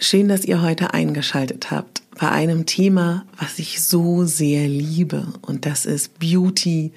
Schön, 0.00 0.28
dass 0.28 0.44
ihr 0.44 0.62
heute 0.62 0.94
eingeschaltet 0.94 1.72
habt 1.72 2.02
bei 2.20 2.28
einem 2.28 2.66
Thema, 2.66 3.26
was 3.36 3.58
ich 3.58 3.82
so 3.82 4.24
sehr 4.24 4.68
liebe. 4.68 5.26
Und 5.42 5.66
das 5.66 5.86
ist 5.86 6.20
Beauty, 6.20 6.92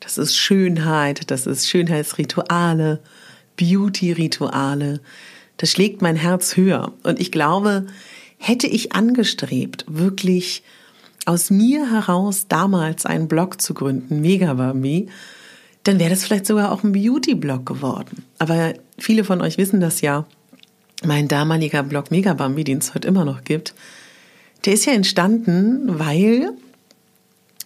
das 0.00 0.18
ist 0.18 0.36
Schönheit, 0.36 1.30
das 1.30 1.46
ist 1.46 1.68
Schönheitsrituale, 1.68 2.98
Beauty-Rituale. 3.56 5.00
Das 5.58 5.70
schlägt 5.70 6.02
mein 6.02 6.16
Herz 6.16 6.56
höher. 6.56 6.92
Und 7.04 7.20
ich 7.20 7.30
glaube, 7.30 7.86
hätte 8.36 8.66
ich 8.66 8.96
angestrebt, 8.96 9.84
wirklich 9.86 10.64
aus 11.26 11.50
mir 11.50 11.88
heraus 11.92 12.46
damals 12.48 13.06
einen 13.06 13.28
Blog 13.28 13.62
zu 13.62 13.74
gründen, 13.74 14.22
Megabambi, 14.22 15.06
dann 15.84 16.00
wäre 16.00 16.10
das 16.10 16.24
vielleicht 16.24 16.46
sogar 16.46 16.72
auch 16.72 16.82
ein 16.82 16.90
Beauty-Blog 16.90 17.64
geworden. 17.64 18.24
Aber 18.38 18.74
viele 18.98 19.22
von 19.22 19.40
euch 19.40 19.56
wissen 19.56 19.80
das 19.80 20.00
ja 20.00 20.26
mein 21.04 21.28
damaliger 21.28 21.82
Blog 21.82 22.10
Megabambi, 22.10 22.64
den 22.64 22.78
es 22.78 22.94
heute 22.94 23.08
immer 23.08 23.24
noch 23.24 23.44
gibt, 23.44 23.74
der 24.64 24.74
ist 24.74 24.84
ja 24.84 24.92
entstanden, 24.92 25.98
weil 25.98 26.52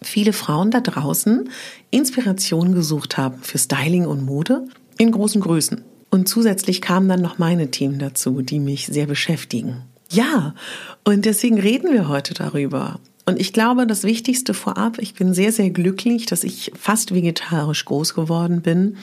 viele 0.03 0.33
Frauen 0.33 0.71
da 0.71 0.81
draußen 0.81 1.49
Inspiration 1.91 2.75
gesucht 2.75 3.17
haben 3.17 3.43
für 3.43 3.59
Styling 3.59 4.07
und 4.07 4.25
Mode 4.25 4.67
in 4.99 5.11
großen 5.11 5.41
Größen. 5.41 5.83
Und 6.11 6.29
zusätzlich 6.29 6.81
kamen 6.81 7.09
dann 7.09 7.23
noch 7.23 7.39
meine 7.39 7.71
Themen 7.71 7.99
dazu, 7.99 8.43
die 8.43 8.61
mich 8.61 8.87
sehr 8.87 9.07
beschäftigen. 9.07 9.83
Ja, 10.11 10.55
und 11.03 11.25
deswegen 11.25 11.59
reden 11.59 11.93
wir 11.93 12.09
heute 12.09 12.35
darüber. 12.35 13.01
Und 13.27 13.41
ich 13.41 13.53
glaube, 13.53 13.87
das 13.87 14.05
Wichtigste 14.05 14.55
vorab, 14.55 14.99
ich 14.99 15.15
bin 15.15 15.35
sehr, 15.35 15.51
sehr 15.51 15.71
glücklich, 15.71 16.27
dass 16.27 16.45
ich 16.45 16.71
fast 16.79 17.15
vegetarisch 17.15 17.85
groß 17.85 18.15
geworden 18.15 18.61
bin, 18.61 18.97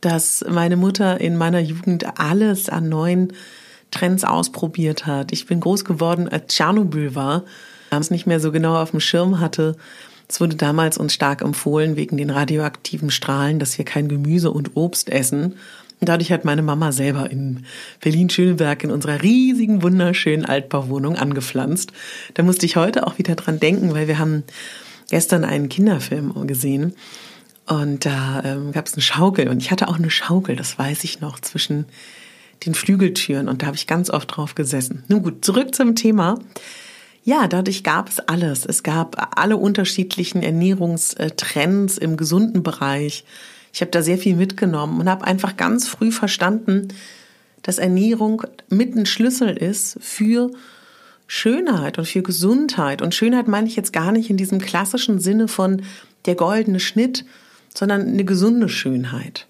dass 0.00 0.44
meine 0.48 0.76
Mutter 0.76 1.20
in 1.20 1.36
meiner 1.36 1.60
Jugend 1.60 2.18
alles 2.18 2.68
an 2.68 2.88
neuen 2.88 3.32
Trends 3.90 4.24
ausprobiert 4.24 5.06
hat. 5.06 5.32
Ich 5.32 5.46
bin 5.46 5.60
groß 5.60 5.84
geworden, 5.84 6.28
als 6.28 6.54
Tschernobyl 6.54 7.14
war, 7.14 7.44
es 7.90 8.10
nicht 8.10 8.26
mehr 8.26 8.40
so 8.40 8.52
genau 8.52 8.76
auf 8.76 8.90
dem 8.90 9.00
Schirm 9.00 9.40
hatte. 9.40 9.76
Es 10.28 10.40
wurde 10.40 10.56
damals 10.56 10.98
uns 10.98 11.14
stark 11.14 11.40
empfohlen 11.40 11.96
wegen 11.96 12.16
den 12.16 12.30
radioaktiven 12.30 13.10
Strahlen, 13.10 13.58
dass 13.58 13.78
wir 13.78 13.84
kein 13.84 14.08
Gemüse 14.08 14.50
und 14.50 14.76
Obst 14.76 15.08
essen. 15.08 15.54
Und 15.98 16.08
dadurch 16.10 16.30
hat 16.30 16.44
meine 16.44 16.62
Mama 16.62 16.92
selber 16.92 17.30
in 17.30 17.64
Berlin-Schöneberg 18.00 18.84
in 18.84 18.90
unserer 18.90 19.22
riesigen, 19.22 19.82
wunderschönen 19.82 20.44
Altbauwohnung 20.44 21.16
angepflanzt. 21.16 21.92
Da 22.34 22.42
musste 22.42 22.66
ich 22.66 22.76
heute 22.76 23.06
auch 23.06 23.18
wieder 23.18 23.34
dran 23.34 23.60
denken, 23.60 23.94
weil 23.94 24.08
wir 24.08 24.18
haben 24.18 24.44
gestern 25.08 25.44
einen 25.44 25.68
Kinderfilm 25.70 26.46
gesehen. 26.46 26.94
Und 27.66 28.04
da 28.04 28.42
ähm, 28.44 28.72
gab 28.72 28.86
es 28.86 28.94
eine 28.94 29.02
Schaukel 29.02 29.48
und 29.48 29.58
ich 29.58 29.70
hatte 29.70 29.88
auch 29.88 29.96
eine 29.96 30.10
Schaukel, 30.10 30.54
das 30.54 30.78
weiß 30.78 31.02
ich 31.04 31.20
noch, 31.20 31.40
zwischen 31.40 31.86
den 32.64 32.74
Flügeltüren 32.74 33.48
und 33.48 33.62
da 33.62 33.66
habe 33.66 33.76
ich 33.76 33.86
ganz 33.86 34.10
oft 34.10 34.36
drauf 34.36 34.54
gesessen. 34.54 35.04
Nun 35.08 35.22
gut, 35.22 35.44
zurück 35.44 35.74
zum 35.74 35.94
Thema. 35.94 36.38
Ja, 37.24 37.48
dadurch 37.48 37.82
gab 37.82 38.08
es 38.08 38.20
alles. 38.20 38.64
Es 38.64 38.82
gab 38.82 39.36
alle 39.38 39.56
unterschiedlichen 39.56 40.42
Ernährungstrends 40.42 41.98
im 41.98 42.16
gesunden 42.16 42.62
Bereich. 42.62 43.24
Ich 43.72 43.80
habe 43.80 43.90
da 43.90 44.00
sehr 44.00 44.16
viel 44.16 44.36
mitgenommen 44.36 45.00
und 45.00 45.08
habe 45.08 45.26
einfach 45.26 45.56
ganz 45.56 45.88
früh 45.88 46.12
verstanden, 46.12 46.88
dass 47.62 47.78
Ernährung 47.78 48.42
mit 48.68 48.94
ein 48.94 49.06
Schlüssel 49.06 49.56
ist 49.56 49.98
für 50.00 50.52
Schönheit 51.26 51.98
und 51.98 52.06
für 52.06 52.22
Gesundheit. 52.22 53.02
Und 53.02 53.14
Schönheit 53.14 53.48
meine 53.48 53.66
ich 53.66 53.74
jetzt 53.74 53.92
gar 53.92 54.12
nicht 54.12 54.30
in 54.30 54.36
diesem 54.36 54.60
klassischen 54.60 55.18
Sinne 55.18 55.48
von 55.48 55.82
der 56.26 56.36
goldene 56.36 56.78
Schnitt, 56.78 57.24
sondern 57.74 58.02
eine 58.02 58.24
gesunde 58.24 58.68
Schönheit 58.68 59.46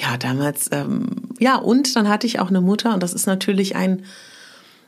ja, 0.00 0.16
damals, 0.16 0.70
ähm, 0.72 1.06
ja, 1.38 1.56
und 1.56 1.94
dann 1.94 2.08
hatte 2.08 2.26
ich 2.26 2.40
auch 2.40 2.48
eine 2.48 2.60
Mutter 2.60 2.94
und 2.94 3.02
das 3.02 3.12
ist 3.12 3.26
natürlich 3.26 3.76
ein, 3.76 4.04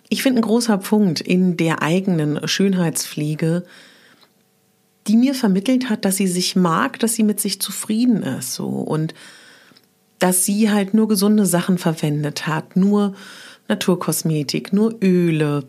ich 0.09 0.23
finde, 0.23 0.41
ein 0.41 0.45
großer 0.45 0.79
Punkt 0.79 1.21
in 1.21 1.57
der 1.57 1.83
eigenen 1.83 2.47
Schönheitspflege, 2.47 3.65
die 5.07 5.17
mir 5.17 5.35
vermittelt 5.35 5.91
hat, 5.91 6.05
dass 6.05 6.17
sie 6.17 6.29
sich 6.29 6.57
mag, 6.57 6.99
dass 6.99 7.15
sie 7.15 7.25
mit 7.25 7.41
sich 7.41 7.61
zufrieden 7.61 8.23
ist, 8.23 8.55
so 8.55 8.67
und 8.69 9.15
dass 10.19 10.45
sie 10.45 10.71
halt 10.71 10.95
nur 10.95 11.09
gesunde 11.09 11.47
Sachen 11.47 11.79
verwendet 11.79 12.47
hat, 12.47 12.77
nur 12.77 13.15
Naturkosmetik, 13.69 14.73
nur 14.73 14.95
Öle, 15.03 15.65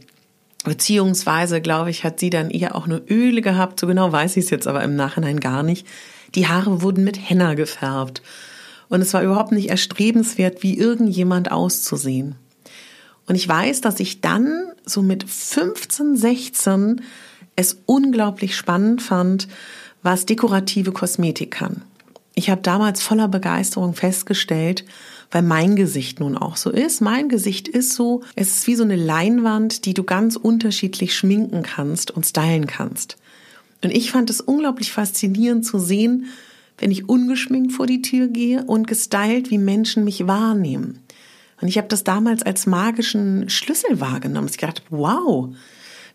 beziehungsweise, 0.64 1.60
glaube 1.60 1.90
ich, 1.90 2.04
hat 2.04 2.20
sie 2.20 2.30
dann 2.30 2.50
eher 2.50 2.76
auch 2.76 2.88
nur 2.88 3.02
Öle 3.10 3.42
gehabt, 3.42 3.80
so 3.80 3.88
genau 3.88 4.12
weiß 4.12 4.38
ich 4.38 4.46
es 4.46 4.52
jetzt 4.52 4.68
aber 4.68 4.84
im 4.84 4.96
Nachhinein 4.96 5.40
gar 5.40 5.64
nicht. 5.64 5.88
Die 6.36 6.48
Haare 6.48 6.82
wurden 6.82 7.04
mit 7.04 7.18
Henna 7.18 7.56
gefärbt. 7.56 8.22
Und 8.94 9.02
es 9.02 9.12
war 9.16 9.24
überhaupt 9.24 9.52
nicht 9.52 9.72
erstrebenswert, 9.72 10.62
wie 10.62 10.78
irgendjemand 10.78 11.52
auszusehen. 11.52 12.36
Und 13.26 13.34
ich 13.34 13.48
weiß, 13.48 13.82
dass 13.82 14.00
ich 14.00 14.22
dann 14.22 14.72
so 14.86 15.02
mit 15.02 15.28
15, 15.28 16.16
16 16.16 17.02
es 17.56 17.80
unglaublich 17.88 18.56
spannend 18.56 19.02
fand, 19.02 19.48
was 20.04 20.28
dekorative 20.28 20.92
Kosmetik 20.92 21.50
kann. 21.50 21.82
Ich 22.36 22.52
habe 22.52 22.62
damals 22.62 23.02
voller 23.02 23.28
Begeisterung 23.28 23.96
festgestellt, 23.96 24.86
weil 25.32 25.42
mein 25.42 25.76
Gesicht 25.76 26.20
nun 26.20 26.38
auch 26.38 26.56
so 26.56 26.70
ist. 26.70 27.02
Mein 27.02 27.30
Gesicht 27.30 27.68
ist 27.68 27.94
so, 27.94 28.22
es 28.36 28.58
ist 28.58 28.68
wie 28.68 28.76
so 28.76 28.84
eine 28.84 28.96
Leinwand, 28.96 29.86
die 29.86 29.96
du 29.96 30.04
ganz 30.04 30.36
unterschiedlich 30.36 31.16
schminken 31.16 31.64
kannst 31.64 32.12
und 32.12 32.28
stylen 32.28 32.68
kannst. 32.68 33.18
Und 33.84 33.90
ich 33.90 34.12
fand 34.12 34.30
es 34.30 34.40
unglaublich 34.40 34.92
faszinierend 34.92 35.66
zu 35.66 35.80
sehen, 35.80 36.28
wenn 36.78 36.92
ich 36.92 37.08
ungeschminkt 37.08 37.72
vor 37.72 37.88
die 37.88 38.02
Tür 38.02 38.28
gehe 38.28 38.64
und 38.64 38.88
gestylt, 38.88 39.52
wie 39.52 39.58
Menschen 39.58 40.04
mich 40.04 40.28
wahrnehmen. 40.28 41.00
Und 41.62 41.68
ich 41.68 41.78
habe 41.78 41.88
das 41.88 42.04
damals 42.04 42.44
als 42.44 42.66
magischen 42.66 43.50
Schlüssel 43.50 44.00
wahrgenommen. 44.00 44.50
Ich 44.50 44.58
dachte, 44.58 44.82
wow, 44.90 45.56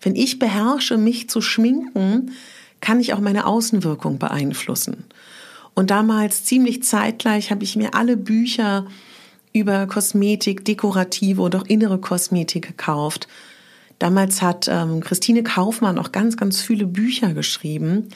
wenn 0.03 0.15
ich 0.15 0.39
beherrsche, 0.39 0.99
mich 0.99 1.31
zu 1.31 1.41
schminken, 1.41 2.33
kann 2.81 3.01
ich 3.01 3.15
auch 3.15 3.21
meine 3.21 3.47
Außenwirkung 3.47 4.19
beeinflussen. 4.19 5.05
Und 5.75 5.91
damals 5.91 6.45
ziemlich 6.45 6.83
zeitgleich 6.83 7.51
habe 7.51 7.65
ich 7.65 7.77
mir 7.77 7.95
alle 7.95 8.17
Bücher 8.17 8.87
über 9.53 9.87
Kosmetik, 9.87 10.65
dekorative 10.65 11.43
und 11.43 11.57
auch 11.57 11.65
innere 11.65 11.99
Kosmetik 11.99 12.67
gekauft. 12.67 13.29
Damals 13.99 14.43
hat 14.43 14.69
ähm, 14.69 15.01
Christine 15.01 15.43
Kaufmann 15.43 15.99
auch 15.99 16.13
ganz, 16.13 16.37
ganz 16.37 16.61
viele 16.61 16.87
Bücher 16.87 17.33
geschrieben 17.33 18.09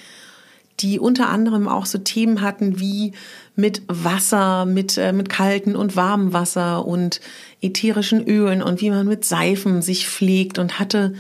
die 0.80 0.98
unter 0.98 1.28
anderem 1.28 1.68
auch 1.68 1.86
so 1.86 1.98
Themen 1.98 2.40
hatten 2.40 2.80
wie 2.80 3.12
mit 3.54 3.82
Wasser, 3.88 4.64
mit, 4.64 4.96
äh, 4.98 5.12
mit 5.12 5.28
kalten 5.28 5.76
und 5.76 5.96
warmem 5.96 6.32
Wasser 6.32 6.86
und 6.86 7.20
ätherischen 7.60 8.26
Ölen 8.26 8.62
und 8.62 8.80
wie 8.80 8.90
man 8.90 9.06
mit 9.06 9.24
Seifen 9.24 9.82
sich 9.82 10.08
pflegt 10.08 10.58
und 10.58 10.78
hatte 10.78 11.14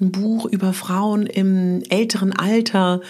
ein 0.00 0.12
Buch 0.12 0.46
über 0.46 0.72
Frauen 0.72 1.26
im 1.26 1.82
älteren 1.88 2.32
Alter, 2.32 3.00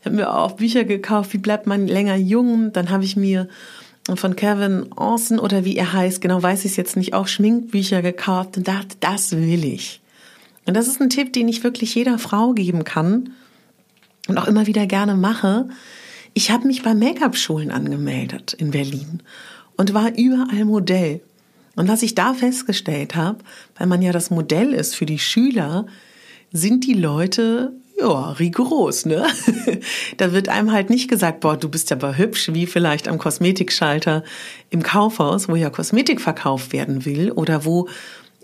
Ich 0.00 0.06
habe 0.06 0.16
mir 0.16 0.34
auch 0.34 0.52
Bücher 0.52 0.84
gekauft, 0.84 1.34
wie 1.34 1.38
bleibt 1.38 1.66
man 1.66 1.86
länger 1.86 2.16
jung. 2.16 2.72
Dann 2.72 2.88
habe 2.88 3.04
ich 3.04 3.16
mir 3.16 3.48
von 4.14 4.34
Kevin 4.34 4.92
Orson 4.96 5.38
oder 5.38 5.66
wie 5.66 5.76
er 5.76 5.92
heißt, 5.92 6.22
genau 6.22 6.42
weiß 6.42 6.64
ich 6.64 6.70
es 6.70 6.76
jetzt 6.76 6.96
nicht, 6.96 7.12
auch 7.12 7.26
Schminkbücher 7.26 8.00
gekauft 8.00 8.56
und 8.56 8.66
dachte, 8.66 8.96
das 9.00 9.32
will 9.32 9.64
ich. 9.64 10.00
Und 10.64 10.74
das 10.74 10.88
ist 10.88 11.02
ein 11.02 11.10
Tipp, 11.10 11.34
den 11.34 11.48
ich 11.48 11.64
wirklich 11.64 11.94
jeder 11.94 12.18
Frau 12.18 12.52
geben 12.52 12.84
kann 12.84 13.30
und 14.28 14.38
auch 14.38 14.46
immer 14.46 14.66
wieder 14.66 14.86
gerne 14.86 15.14
mache. 15.14 15.68
Ich 16.34 16.50
habe 16.50 16.66
mich 16.66 16.82
bei 16.82 16.94
Make-up-Schulen 16.94 17.70
angemeldet 17.70 18.52
in 18.52 18.70
Berlin 18.70 19.22
und 19.76 19.94
war 19.94 20.16
überall 20.16 20.64
Modell. 20.64 21.20
Und 21.76 21.88
was 21.88 22.02
ich 22.02 22.14
da 22.14 22.34
festgestellt 22.34 23.14
habe, 23.14 23.38
weil 23.76 23.86
man 23.86 24.02
ja 24.02 24.12
das 24.12 24.30
Modell 24.30 24.72
ist 24.72 24.94
für 24.94 25.06
die 25.06 25.18
Schüler, 25.18 25.86
sind 26.52 26.86
die 26.86 26.94
Leute 26.94 27.72
ja, 28.00 28.30
rigoros, 28.32 29.04
ne? 29.04 29.26
da 30.16 30.32
wird 30.32 30.48
einem 30.48 30.72
halt 30.72 30.90
nicht 30.90 31.08
gesagt, 31.08 31.40
boah, 31.40 31.56
du 31.56 31.68
bist 31.68 31.92
aber 31.92 32.16
hübsch, 32.16 32.50
wie 32.52 32.66
vielleicht 32.66 33.08
am 33.08 33.18
Kosmetikschalter 33.18 34.24
im 34.70 34.82
Kaufhaus, 34.82 35.48
wo 35.48 35.54
ja 35.54 35.70
Kosmetik 35.70 36.20
verkauft 36.20 36.72
werden 36.72 37.04
will 37.04 37.30
oder 37.30 37.64
wo 37.64 37.88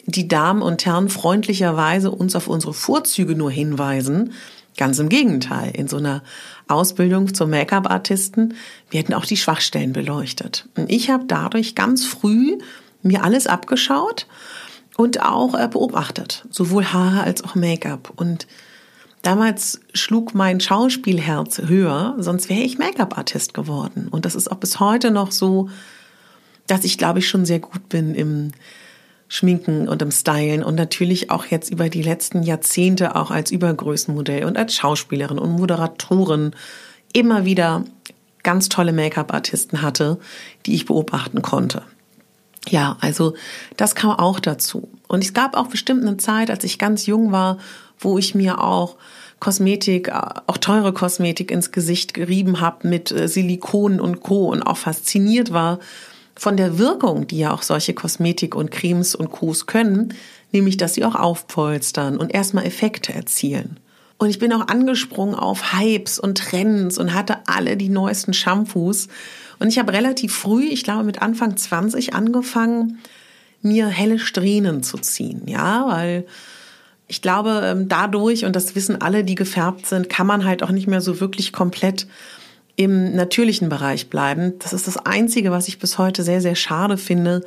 die 0.05 0.29
Damen 0.29 0.63
und 0.63 0.85
Herren 0.85 1.09
freundlicherweise 1.09 2.11
uns 2.11 2.37
auf 2.37 2.49
unsere 2.49 2.75
Vorzüge 2.75 3.35
nur 3.35 3.51
hinweisen. 3.51 4.33
Ganz 4.77 4.99
im 4.99 5.09
Gegenteil. 5.09 5.71
In 5.75 5.89
so 5.89 5.97
einer 5.97 6.23
Ausbildung 6.69 7.35
zum 7.35 7.51
Make-up-Artisten 7.51 8.55
werden 8.91 9.15
auch 9.15 9.25
die 9.25 9.37
Schwachstellen 9.37 9.93
beleuchtet. 9.93 10.69
Und 10.77 10.91
ich 10.91 11.11
habe 11.11 11.25
dadurch 11.27 11.75
ganz 11.75 12.05
früh 12.05 12.59
mir 13.03 13.25
alles 13.25 13.47
abgeschaut 13.47 14.27
und 14.97 15.23
auch 15.23 15.55
äh, 15.55 15.69
beobachtet, 15.69 16.47
sowohl 16.51 16.85
Haare 16.87 17.23
als 17.23 17.43
auch 17.45 17.55
Make-up. 17.55 18.13
Und 18.17 18.47
damals 19.23 19.81
schlug 19.95 20.35
mein 20.35 20.61
Schauspielherz 20.61 21.63
höher, 21.67 22.15
sonst 22.19 22.49
wäre 22.49 22.61
ich 22.61 22.79
Make-up-Artist 22.79 23.55
geworden. 23.55 24.09
Und 24.11 24.25
das 24.25 24.35
ist 24.35 24.51
auch 24.51 24.59
bis 24.59 24.81
heute 24.81 25.11
noch 25.11 25.33
so, 25.33 25.71
dass 26.67 26.85
ich, 26.85 26.99
glaube 26.99 27.21
ich, 27.21 27.29
schon 27.29 27.45
sehr 27.45 27.61
gut 27.61 27.89
bin 27.89 28.15
im 28.15 28.53
Schminken 29.29 29.89
und 29.89 30.03
im 30.03 30.11
Stylen 30.11 30.63
und 30.63 30.77
natürlich 30.77 31.31
auch 31.31 31.47
jetzt 31.47 31.71
über 31.71 31.89
die 31.89 32.03
letzten 32.03 32.43
Jahrzehnte 32.43 33.17
auch 33.17 33.31
als 33.31 33.51
Übergrößenmodell 33.51 34.45
und 34.45 34.57
als 34.57 34.75
Schauspielerin 34.75 35.39
und 35.39 35.53
Moderatorin 35.53 36.53
immer 37.13 37.45
wieder 37.45 37.85
ganz 38.43 38.69
tolle 38.69 38.93
Make-up-Artisten 38.93 39.83
hatte, 39.83 40.19
die 40.65 40.75
ich 40.75 40.87
beobachten 40.87 41.43
konnte. 41.43 41.83
Ja, 42.69 42.97
also 43.01 43.35
das 43.77 43.95
kam 43.95 44.11
auch 44.11 44.39
dazu. 44.39 44.89
Und 45.09 45.25
es 45.25 45.33
gab 45.33 45.57
auch 45.57 45.69
bestimmt 45.69 46.03
eine 46.03 46.17
Zeit, 46.17 46.51
als 46.51 46.65
ich 46.65 46.79
ganz 46.79 47.07
jung 47.07 47.33
war, 47.33 47.59
wo 47.99 48.19
ich 48.19 48.35
mir 48.35 48.63
auch 48.63 48.97
Kosmetik, 49.41 50.11
auch 50.13 50.59
teure 50.59 50.93
Kosmetik 50.93 51.51
ins 51.51 51.73
Gesicht 51.73 52.15
gerieben 52.15 52.61
habe 52.61 52.89
mit 52.89 53.11
äh, 53.11 53.29
Silikon 53.29 54.01
und 54.01 54.21
Co. 54.21 54.49
und 54.49 54.63
auch 54.63 54.79
fasziniert 54.79 55.53
war 55.53 55.79
von 56.37 56.57
der 56.57 56.79
Wirkung, 56.79 57.27
die 57.27 57.39
ja 57.39 57.53
auch 57.53 57.63
solche 57.63 57.95
Kosmetik 57.95 58.55
und 58.55 58.71
Cremes 58.71 59.15
und 59.15 59.31
Co's 59.31 59.67
können, 59.67 60.15
nämlich 60.53 60.77
dass 60.77 60.95
sie 60.95 61.05
auch 61.05 61.15
aufpolstern 61.15 62.19
und 62.19 62.33
erstmal 62.35 62.67
Effekte 62.67 63.13
erzielen. 63.13 63.81
Und 64.19 64.31
ich 64.31 64.39
bin 64.39 64.53
auch 64.53 64.69
angesprungen 64.69 65.35
auf 65.35 65.73
Hypes 65.75 66.19
und 66.19 66.39
Trends 66.39 66.99
und 66.99 67.13
hatte 67.13 67.39
alle 67.47 67.77
die 67.77 67.91
neuesten 67.91 68.33
Shampoos 68.33 69.09
und 69.59 69.69
ich 69.69 69.79
habe 69.79 69.93
relativ 69.93 70.35
früh, 70.35 70.65
ich 70.65 70.85
glaube 70.85 71.05
mit 71.05 71.23
Anfang 71.23 71.57
20 71.57 72.15
angefangen, 72.15 72.99
mir 73.63 73.89
helle 73.89 74.19
Strähnen 74.19 74.83
zu 74.83 74.99
ziehen. 74.99 75.43
Ja, 75.47 75.87
weil 75.89 76.27
ich 77.09 77.23
glaube, 77.23 77.63
ähm, 77.65 77.89
dadurch, 77.89 78.45
und 78.45 78.55
das 78.55 78.75
wissen 78.75 79.01
alle, 79.01 79.25
die 79.25 79.35
gefärbt 79.35 79.87
sind, 79.87 80.09
kann 80.09 80.27
man 80.27 80.45
halt 80.45 80.63
auch 80.63 80.71
nicht 80.71 80.89
mehr 80.89 81.01
so 81.01 81.21
wirklich 81.21 81.53
komplett 81.53 82.07
im 82.77 83.15
natürlichen 83.15 83.69
Bereich 83.69 84.11
bleiben. 84.11 84.55
Das 84.59 84.73
ist 84.73 84.87
das 84.87 84.99
Einzige, 84.99 85.51
was 85.51 85.69
ich 85.69 85.79
bis 85.79 85.99
heute 85.99 86.23
sehr, 86.23 86.41
sehr 86.41 86.55
schade 86.55 86.99
finde, 86.99 87.43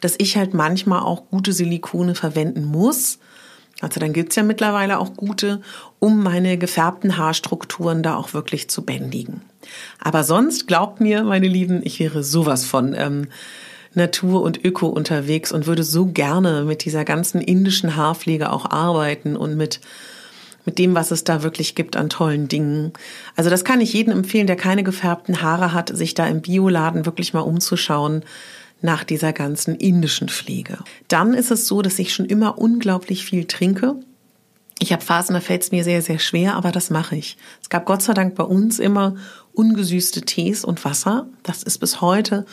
dass 0.00 0.14
ich 0.18 0.36
halt 0.36 0.54
manchmal 0.54 1.00
auch 1.00 1.28
gute 1.30 1.52
Silikone 1.52 2.14
verwenden 2.14 2.64
muss. 2.64 3.18
Also 3.80 4.00
dann 4.00 4.12
gibt's 4.12 4.36
ja 4.36 4.42
mittlerweile 4.42 4.98
auch 4.98 5.14
gute, 5.14 5.60
um 5.98 6.22
meine 6.22 6.58
gefärbten 6.58 7.16
Haarstrukturen 7.16 8.02
da 8.02 8.16
auch 8.16 8.34
wirklich 8.34 8.68
zu 8.70 8.84
bändigen. 8.84 9.42
Aber 10.00 10.24
sonst 10.24 10.66
glaubt 10.66 11.00
mir, 11.00 11.22
meine 11.24 11.48
Lieben, 11.48 11.80
ich 11.84 12.00
wäre 12.00 12.22
sowas 12.22 12.64
von 12.64 12.94
ähm, 12.96 13.28
Natur 13.94 14.42
und 14.42 14.64
Öko 14.64 14.88
unterwegs 14.88 15.52
und 15.52 15.66
würde 15.66 15.84
so 15.84 16.06
gerne 16.06 16.64
mit 16.64 16.84
dieser 16.84 17.04
ganzen 17.04 17.40
indischen 17.40 17.96
Haarpflege 17.96 18.50
auch 18.52 18.70
arbeiten 18.70 19.36
und 19.36 19.56
mit 19.56 19.80
mit 20.68 20.78
dem, 20.78 20.94
was 20.94 21.10
es 21.10 21.24
da 21.24 21.42
wirklich 21.42 21.74
gibt 21.74 21.96
an 21.96 22.10
tollen 22.10 22.46
Dingen. 22.46 22.92
Also 23.36 23.48
das 23.48 23.64
kann 23.64 23.80
ich 23.80 23.94
jedem 23.94 24.12
empfehlen, 24.12 24.46
der 24.46 24.56
keine 24.56 24.84
gefärbten 24.84 25.40
Haare 25.40 25.72
hat, 25.72 25.96
sich 25.96 26.12
da 26.12 26.26
im 26.26 26.42
Bioladen 26.42 27.06
wirklich 27.06 27.32
mal 27.32 27.40
umzuschauen 27.40 28.22
nach 28.82 29.02
dieser 29.02 29.32
ganzen 29.32 29.76
indischen 29.76 30.28
Pflege. 30.28 30.76
Dann 31.08 31.32
ist 31.32 31.50
es 31.50 31.66
so, 31.66 31.80
dass 31.80 31.98
ich 31.98 32.12
schon 32.12 32.26
immer 32.26 32.58
unglaublich 32.58 33.24
viel 33.24 33.46
trinke. 33.46 33.94
Ich 34.78 34.92
habe 34.92 35.02
Phasen, 35.02 35.32
da 35.32 35.40
fällt 35.40 35.62
es 35.62 35.70
mir 35.70 35.84
sehr, 35.84 36.02
sehr 36.02 36.18
schwer, 36.18 36.54
aber 36.54 36.70
das 36.70 36.90
mache 36.90 37.16
ich. 37.16 37.38
Es 37.62 37.70
gab 37.70 37.86
Gott 37.86 38.02
sei 38.02 38.12
Dank 38.12 38.34
bei 38.34 38.44
uns 38.44 38.78
immer 38.78 39.16
ungesüßte 39.54 40.20
Tees 40.20 40.66
und 40.66 40.84
Wasser. 40.84 41.28
Das 41.44 41.62
ist 41.62 41.78
bis 41.78 42.02
heute 42.02 42.44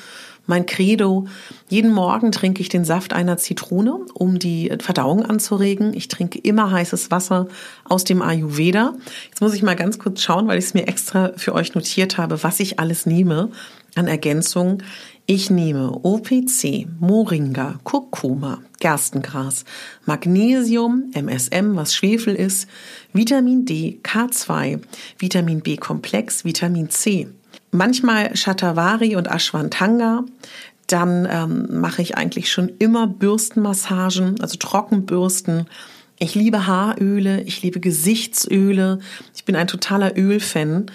mein 0.48 0.66
Credo. 0.66 1.28
Jeden 1.70 1.92
Morgen 1.92 2.32
trinke 2.32 2.62
ich 2.62 2.70
den 2.70 2.86
Saft 2.86 3.14
einer 3.14 3.38
Zitrone, 3.38 4.00
um 4.14 4.40
die 4.40 4.72
Verdauung 4.80 5.24
anzuregen. 5.24 5.94
Ich 5.94 6.08
trinke 6.08 6.40
immer 6.40 6.72
heißes 6.72 7.12
Wasser 7.12 7.48
aus 7.84 8.04
dem 8.04 8.22
Ayurveda. 8.22 8.94
Jetzt 9.30 9.42
muss 9.42 9.54
ich 9.54 9.64
mal 9.64 9.76
ganz 9.76 10.00
kurz 10.00 10.22
schauen, 10.22 10.48
weil 10.48 10.60
ich 10.60 10.66
es 10.66 10.74
mir 10.74 10.88
extra 10.88 11.32
für 11.36 11.54
euch 11.54 11.76
notiert 11.76 12.18
habe, 12.18 12.44
was 12.44 12.60
ich 12.60 12.80
alles 12.80 13.06
nehme 13.06 13.50
an 13.96 14.08
Ergänzungen. 14.08 14.84
Ich 15.28 15.50
nehme 15.50 15.92
OPC, 16.04 16.86
Moringa, 17.00 17.80
Kurkuma, 17.84 18.60
Gerstengras, 18.80 19.66
Magnesium, 20.06 21.12
MSM, 21.14 21.76
was 21.76 21.96
Schwefel 21.96 22.36
ist, 22.36 22.68
Vitamin 23.12 23.66
D, 23.66 24.00
K2, 24.04 24.82
Vitamin 25.18 25.62
B-Komplex, 25.62 26.46
Vitamin 26.46 26.92
C. 26.92 27.28
Manchmal 27.72 28.36
Shatavari 28.36 29.16
und 29.16 29.28
Ashwantanga. 29.28 30.24
Dann 30.88 31.28
ähm, 31.30 31.80
mache 31.82 32.02
ich 32.02 32.16
eigentlich 32.16 32.52
schon 32.52 32.70
immer 32.78 33.08
Bürstenmassagen, 33.08 34.40
also 34.40 34.58
Trockenbürsten. 34.58 35.68
Ich 36.20 36.36
liebe 36.36 36.68
Haaröle, 36.68 37.42
ich 37.42 37.62
liebe 37.62 37.80
Gesichtsöle. 37.80 39.00
Ich 39.36 39.46
bin 39.46 39.56
ein 39.56 39.68
totaler 39.68 40.16
Ölfan. 40.16 40.92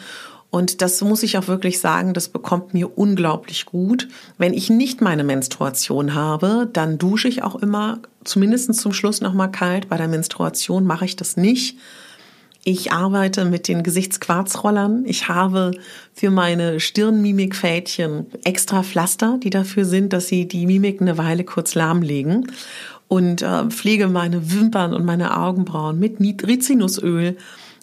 Und 0.50 0.82
das 0.82 1.00
muss 1.00 1.22
ich 1.22 1.38
auch 1.38 1.46
wirklich 1.46 1.78
sagen, 1.78 2.12
das 2.12 2.28
bekommt 2.28 2.74
mir 2.74 2.98
unglaublich 2.98 3.66
gut. 3.66 4.08
Wenn 4.36 4.52
ich 4.52 4.68
nicht 4.68 5.00
meine 5.00 5.22
Menstruation 5.22 6.14
habe, 6.14 6.68
dann 6.72 6.98
dusche 6.98 7.28
ich 7.28 7.42
auch 7.44 7.54
immer, 7.54 8.00
zumindest 8.24 8.74
zum 8.74 8.92
Schluss 8.92 9.20
nochmal 9.20 9.50
kalt. 9.50 9.88
Bei 9.88 9.96
der 9.96 10.08
Menstruation 10.08 10.84
mache 10.84 11.04
ich 11.04 11.14
das 11.14 11.36
nicht. 11.36 11.76
Ich 12.62 12.92
arbeite 12.92 13.44
mit 13.44 13.68
den 13.68 13.82
Gesichtsquarzrollern. 13.82 15.04
Ich 15.06 15.28
habe 15.28 15.70
für 16.12 16.30
meine 16.30 16.78
Stirnmimikfädchen 16.78 18.26
extra 18.44 18.82
Pflaster, 18.82 19.38
die 19.42 19.50
dafür 19.50 19.84
sind, 19.84 20.12
dass 20.12 20.28
sie 20.28 20.46
die 20.46 20.66
Mimik 20.66 21.00
eine 21.00 21.16
Weile 21.16 21.44
kurz 21.44 21.74
lahmlegen. 21.74 22.52
Und 23.08 23.42
äh, 23.42 23.64
pflege 23.70 24.08
meine 24.08 24.52
Wimpern 24.52 24.94
und 24.94 25.04
meine 25.04 25.36
Augenbrauen 25.36 25.98
mit 25.98 26.46
Rizinusöl 26.46 27.36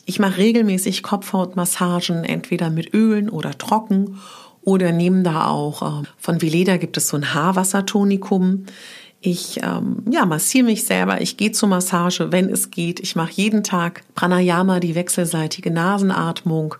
ich 0.10 0.20
mache 0.20 0.38
regelmäßig 0.38 1.04
Kopfhautmassagen, 1.04 2.24
entweder 2.24 2.70
mit 2.70 2.94
Ölen 2.94 3.30
oder 3.30 3.58
trocken 3.58 4.22
oder 4.62 4.94
nehme 4.94 5.24
da 5.24 5.48
auch, 5.48 5.82
äh, 5.82 6.06
von 6.18 6.42
Veleda 6.42 6.78
gibt 6.78 6.96
es 6.96 7.10
so 7.10 7.18
ein 7.18 7.34
Haarwassertonikum. 7.34 8.68
Ich 9.30 9.60
ähm, 9.62 10.06
ja, 10.10 10.26
massiere 10.26 10.64
mich 10.64 10.86
selber, 10.86 11.20
ich 11.20 11.36
gehe 11.36 11.52
zur 11.52 11.68
Massage, 11.68 12.32
wenn 12.32 12.50
es 12.50 12.72
geht. 12.72 13.02
Ich 13.02 13.18
mache 13.18 13.34
jeden 13.34 13.62
Tag 13.62 14.04
Pranayama, 14.16 14.80
die 14.80 14.96
wechselseitige 14.96 15.70
Nasenatmung, 15.70 16.76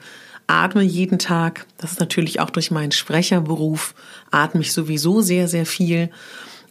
atme 0.48 0.82
jeden 0.82 1.20
Tag. 1.20 1.66
Das 1.78 1.92
ist 1.92 2.00
natürlich 2.00 2.40
auch 2.40 2.50
durch 2.50 2.72
meinen 2.72 2.94
Sprecherberuf, 2.94 3.96
atme 4.32 4.62
ich 4.62 4.72
sowieso 4.72 5.20
sehr, 5.20 5.50
sehr 5.50 5.66
viel 5.66 6.10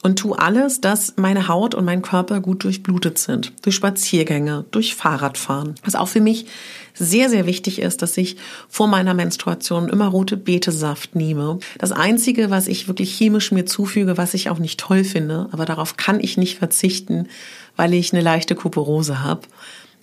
und 0.07 0.21
tu 0.21 0.35
alles, 0.35 0.81
dass 0.81 1.15
meine 1.17 1.49
Haut 1.49 1.75
und 1.75 1.85
mein 1.85 2.01
Körper 2.01 2.39
gut 2.39 2.63
durchblutet 2.63 3.19
sind. 3.19 3.53
Durch 3.63 3.75
Spaziergänge, 3.75 4.65
durch 4.71 4.95
Fahrradfahren. 4.95 5.75
Was 5.83 5.97
auch 5.97 6.07
für 6.07 6.21
mich 6.21 6.47
sehr, 6.95 7.29
sehr 7.29 7.45
wichtig 7.45 7.81
ist, 7.81 8.03
dass 8.03 8.17
ich 8.17 8.37
vor 8.69 8.87
meiner 8.87 9.15
Menstruation 9.15 9.89
immer 9.89 10.07
rote 10.07 10.37
Betesaft 10.37 11.17
nehme. 11.17 11.59
Das 11.79 11.91
Einzige, 11.91 12.51
was 12.51 12.69
ich 12.69 12.87
wirklich 12.87 13.13
chemisch 13.19 13.51
mir 13.51 13.67
zufüge, 13.67 14.17
was 14.17 14.35
ich 14.35 14.49
auch 14.49 14.61
nicht 14.61 14.79
toll 14.79 15.03
finde, 15.03 15.49
aber 15.51 15.65
darauf 15.65 15.97
kann 15.97 16.21
ich 16.21 16.37
nicht 16.37 16.57
verzichten, 16.57 17.27
weil 17.75 17.93
ich 17.93 18.13
eine 18.13 18.23
leichte 18.23 18.55
Kuperose 18.55 19.25
habe. 19.25 19.41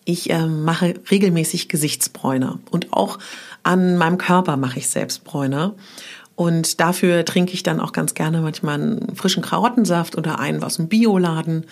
Ich 0.03 0.31
äh, 0.31 0.48
mache 0.48 0.95
regelmäßig 1.10 1.69
Gesichtsbräuner 1.69 2.60
und 2.72 2.91
auch 2.91 3.19
an 3.63 3.95
meinem 3.95 4.17
Körper 4.17 4.57
mache 4.57 4.79
ich 4.79 4.89
selbst 4.89 5.24
Bräuner. 5.24 5.75
Und 6.36 6.80
dafür 6.80 7.25
trinke 7.25 7.54
ich 7.54 7.63
dann 7.63 7.80
auch 7.80 7.92
ganz 7.92 8.13
gerne 8.16 8.42
manchmal 8.42 8.75
einen 8.75 9.16
frischen 9.16 9.44
Karottensaft 9.44 10.18
oder 10.18 10.40
einen 10.40 10.63
aus 10.63 10.78
dem 10.78 10.88
Bioladen. 10.88 11.66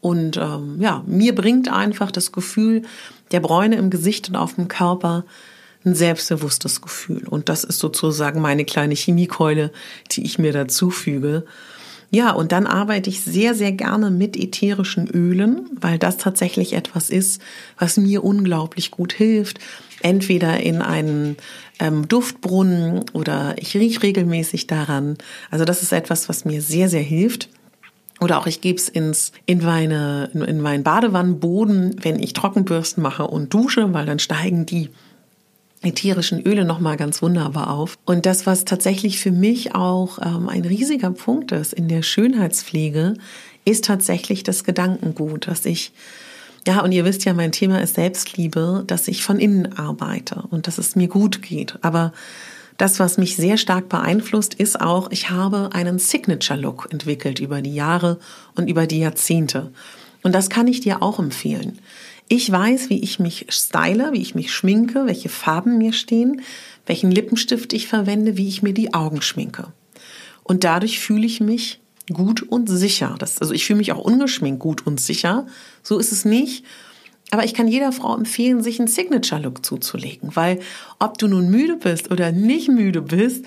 Und 0.00 0.36
ähm, 0.36 0.76
ja, 0.80 1.02
mir 1.06 1.34
bringt 1.34 1.70
einfach 1.70 2.10
das 2.10 2.32
Gefühl 2.32 2.82
der 3.32 3.40
Bräune 3.40 3.76
im 3.76 3.90
Gesicht 3.90 4.28
und 4.28 4.36
auf 4.36 4.54
dem 4.54 4.68
Körper 4.68 5.24
ein 5.84 5.94
selbstbewusstes 5.94 6.80
Gefühl. 6.80 7.26
Und 7.28 7.48
das 7.48 7.64
ist 7.64 7.78
sozusagen 7.78 8.40
meine 8.40 8.64
kleine 8.64 8.94
Chemiekeule, 8.94 9.72
die 10.10 10.24
ich 10.24 10.38
mir 10.38 10.52
dazu 10.52 10.90
füge. 10.90 11.44
Ja, 12.10 12.30
und 12.30 12.52
dann 12.52 12.66
arbeite 12.66 13.10
ich 13.10 13.20
sehr, 13.20 13.54
sehr 13.54 13.72
gerne 13.72 14.10
mit 14.10 14.36
ätherischen 14.36 15.08
Ölen, 15.08 15.68
weil 15.78 15.98
das 15.98 16.16
tatsächlich 16.16 16.72
etwas 16.72 17.10
ist, 17.10 17.42
was 17.78 17.98
mir 17.98 18.24
unglaublich 18.24 18.90
gut 18.90 19.12
hilft. 19.12 19.58
Entweder 20.00 20.60
in 20.60 20.80
einen 20.80 21.36
ähm, 21.80 22.08
Duftbrunnen 22.08 23.04
oder 23.12 23.56
ich 23.58 23.76
rieche 23.76 24.02
regelmäßig 24.02 24.66
daran. 24.66 25.18
Also 25.50 25.66
das 25.66 25.82
ist 25.82 25.92
etwas, 25.92 26.28
was 26.30 26.46
mir 26.46 26.62
sehr, 26.62 26.88
sehr 26.88 27.02
hilft. 27.02 27.50
Oder 28.20 28.38
auch 28.38 28.46
ich 28.46 28.60
gebe 28.60 28.78
es 28.78 28.88
ins 28.88 29.32
in 29.46 29.62
meine 29.62 30.30
in 30.32 30.60
meinen 30.60 30.82
Badewannenboden, 30.82 31.96
wenn 32.02 32.18
ich 32.20 32.32
Trockenbürsten 32.32 33.02
mache 33.02 33.26
und 33.26 33.54
dusche, 33.54 33.92
weil 33.92 34.06
dann 34.06 34.18
steigen 34.18 34.66
die 34.66 34.90
ätherischen 35.82 36.44
Öle 36.44 36.64
nochmal 36.64 36.96
ganz 36.96 37.22
wunderbar 37.22 37.70
auf. 37.70 37.98
Und 38.04 38.26
das, 38.26 38.46
was 38.46 38.64
tatsächlich 38.64 39.20
für 39.20 39.30
mich 39.30 39.74
auch 39.74 40.18
ähm, 40.18 40.48
ein 40.48 40.64
riesiger 40.64 41.10
Punkt 41.10 41.52
ist 41.52 41.72
in 41.72 41.88
der 41.88 42.02
Schönheitspflege, 42.02 43.14
ist 43.64 43.84
tatsächlich 43.84 44.42
das 44.42 44.64
Gedankengut, 44.64 45.46
dass 45.46 45.64
ich, 45.66 45.92
ja, 46.66 46.82
und 46.82 46.92
ihr 46.92 47.04
wisst 47.04 47.24
ja, 47.24 47.34
mein 47.34 47.52
Thema 47.52 47.80
ist 47.80 47.94
Selbstliebe, 47.94 48.84
dass 48.86 49.08
ich 49.08 49.22
von 49.22 49.38
innen 49.38 49.78
arbeite 49.78 50.42
und 50.50 50.66
dass 50.66 50.78
es 50.78 50.96
mir 50.96 51.08
gut 51.08 51.42
geht. 51.42 51.78
Aber 51.82 52.12
das, 52.78 52.98
was 53.00 53.18
mich 53.18 53.36
sehr 53.36 53.58
stark 53.58 53.88
beeinflusst, 53.88 54.54
ist 54.54 54.80
auch, 54.80 55.10
ich 55.10 55.30
habe 55.30 55.70
einen 55.72 55.98
Signature-Look 55.98 56.88
entwickelt 56.90 57.40
über 57.40 57.60
die 57.60 57.74
Jahre 57.74 58.18
und 58.54 58.68
über 58.68 58.86
die 58.86 59.00
Jahrzehnte. 59.00 59.72
Und 60.22 60.34
das 60.34 60.48
kann 60.48 60.66
ich 60.68 60.80
dir 60.80 61.02
auch 61.02 61.18
empfehlen. 61.18 61.78
Ich 62.28 62.50
weiß, 62.52 62.90
wie 62.90 63.00
ich 63.00 63.18
mich 63.18 63.46
style, 63.48 64.12
wie 64.12 64.20
ich 64.20 64.34
mich 64.34 64.52
schminke, 64.52 65.06
welche 65.06 65.30
Farben 65.30 65.78
mir 65.78 65.94
stehen, 65.94 66.42
welchen 66.86 67.10
Lippenstift 67.10 67.72
ich 67.72 67.88
verwende, 67.88 68.36
wie 68.36 68.48
ich 68.48 68.62
mir 68.62 68.74
die 68.74 68.92
Augen 68.92 69.22
schminke. 69.22 69.72
Und 70.42 70.64
dadurch 70.64 71.00
fühle 71.00 71.26
ich 71.26 71.40
mich 71.40 71.80
gut 72.12 72.42
und 72.42 72.68
sicher. 72.68 73.16
Das, 73.18 73.40
also 73.40 73.52
ich 73.54 73.64
fühle 73.64 73.78
mich 73.78 73.92
auch 73.92 74.04
ungeschminkt 74.04 74.60
gut 74.60 74.86
und 74.86 75.00
sicher. 75.00 75.46
So 75.82 75.98
ist 75.98 76.12
es 76.12 76.24
nicht. 76.24 76.64
Aber 77.30 77.44
ich 77.44 77.52
kann 77.52 77.68
jeder 77.68 77.92
Frau 77.92 78.16
empfehlen, 78.16 78.62
sich 78.62 78.78
einen 78.78 78.88
Signature-Look 78.88 79.64
zuzulegen, 79.64 80.34
weil 80.34 80.60
ob 80.98 81.18
du 81.18 81.28
nun 81.28 81.50
müde 81.50 81.76
bist 81.76 82.10
oder 82.10 82.32
nicht 82.32 82.68
müde 82.68 83.02
bist 83.02 83.44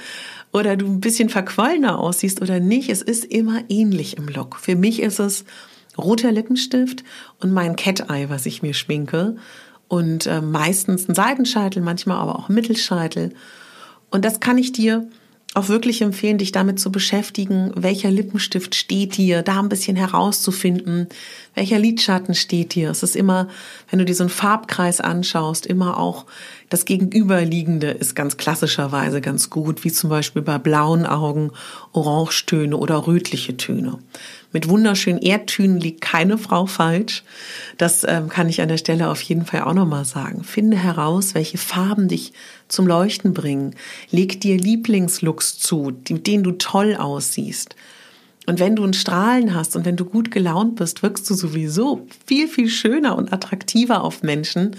oder 0.53 0.75
du 0.75 0.85
ein 0.85 1.01
bisschen 1.01 1.29
verquollener 1.29 1.97
aussiehst 1.97 2.41
oder 2.41 2.59
nicht, 2.59 2.89
es 2.89 3.01
ist 3.01 3.25
immer 3.25 3.63
ähnlich 3.69 4.17
im 4.17 4.27
Look. 4.27 4.57
Für 4.59 4.75
mich 4.75 5.01
ist 5.01 5.19
es 5.19 5.45
roter 6.01 6.31
Lippenstift 6.31 7.03
und 7.39 7.51
mein 7.51 7.75
Cat-Eye, 7.75 8.29
was 8.29 8.45
ich 8.45 8.61
mir 8.61 8.73
schminke. 8.73 9.35
Und 9.87 10.25
äh, 10.25 10.41
meistens 10.41 11.09
ein 11.09 11.15
Seitenscheitel, 11.15 11.81
manchmal 11.81 12.17
aber 12.17 12.39
auch 12.39 12.49
Mittelscheitel. 12.49 13.33
Und 14.09 14.25
das 14.25 14.39
kann 14.39 14.57
ich 14.57 14.71
dir 14.71 15.07
auch 15.53 15.67
wirklich 15.67 16.01
empfehlen, 16.01 16.37
dich 16.37 16.53
damit 16.53 16.79
zu 16.79 16.91
beschäftigen, 16.91 17.73
welcher 17.75 18.09
Lippenstift 18.09 18.73
steht 18.73 19.17
dir, 19.17 19.41
da 19.41 19.59
ein 19.59 19.67
bisschen 19.67 19.97
herauszufinden, 19.97 21.07
welcher 21.55 21.77
Lidschatten 21.77 22.35
steht 22.35 22.73
dir. 22.73 22.89
Es 22.89 23.03
ist 23.03 23.17
immer, 23.17 23.49
wenn 23.89 23.99
du 23.99 24.05
dir 24.05 24.15
so 24.15 24.23
einen 24.23 24.29
Farbkreis 24.29 25.01
anschaust, 25.01 25.65
immer 25.65 25.97
auch 25.97 26.25
das 26.69 26.85
Gegenüberliegende 26.85 27.87
ist 27.87 28.15
ganz 28.15 28.37
klassischerweise 28.37 29.19
ganz 29.19 29.49
gut, 29.49 29.83
wie 29.83 29.91
zum 29.91 30.09
Beispiel 30.09 30.41
bei 30.41 30.57
blauen 30.57 31.05
Augen 31.05 31.51
Orangetöne 31.91 32.77
oder 32.77 33.07
rötliche 33.07 33.57
Töne. 33.57 33.99
Mit 34.53 34.67
wunderschönen 34.67 35.21
Erdtönen 35.21 35.79
liegt 35.79 36.01
keine 36.01 36.37
Frau 36.37 36.65
falsch. 36.65 37.23
Das 37.77 38.03
ähm, 38.03 38.27
kann 38.27 38.49
ich 38.49 38.61
an 38.61 38.67
der 38.67 38.77
Stelle 38.77 39.09
auf 39.09 39.21
jeden 39.21 39.45
Fall 39.45 39.61
auch 39.61 39.73
nochmal 39.73 40.05
sagen. 40.05 40.43
Finde 40.43 40.77
heraus, 40.77 41.33
welche 41.35 41.57
Farben 41.57 42.07
dich 42.07 42.33
zum 42.67 42.85
Leuchten 42.85 43.33
bringen. 43.33 43.75
Leg 44.09 44.41
dir 44.41 44.57
Lieblingslooks 44.57 45.57
zu, 45.57 45.93
mit 46.09 46.27
denen 46.27 46.43
du 46.43 46.51
toll 46.53 46.95
aussiehst. 46.95 47.75
Und 48.47 48.59
wenn 48.59 48.75
du 48.75 48.83
ein 48.83 48.93
Strahlen 48.93 49.53
hast 49.53 49.75
und 49.75 49.85
wenn 49.85 49.95
du 49.95 50.03
gut 50.03 50.31
gelaunt 50.31 50.75
bist, 50.75 51.03
wirkst 51.03 51.29
du 51.29 51.35
sowieso 51.35 52.07
viel, 52.25 52.47
viel 52.47 52.69
schöner 52.69 53.17
und 53.17 53.31
attraktiver 53.31 54.03
auf 54.03 54.23
Menschen, 54.23 54.75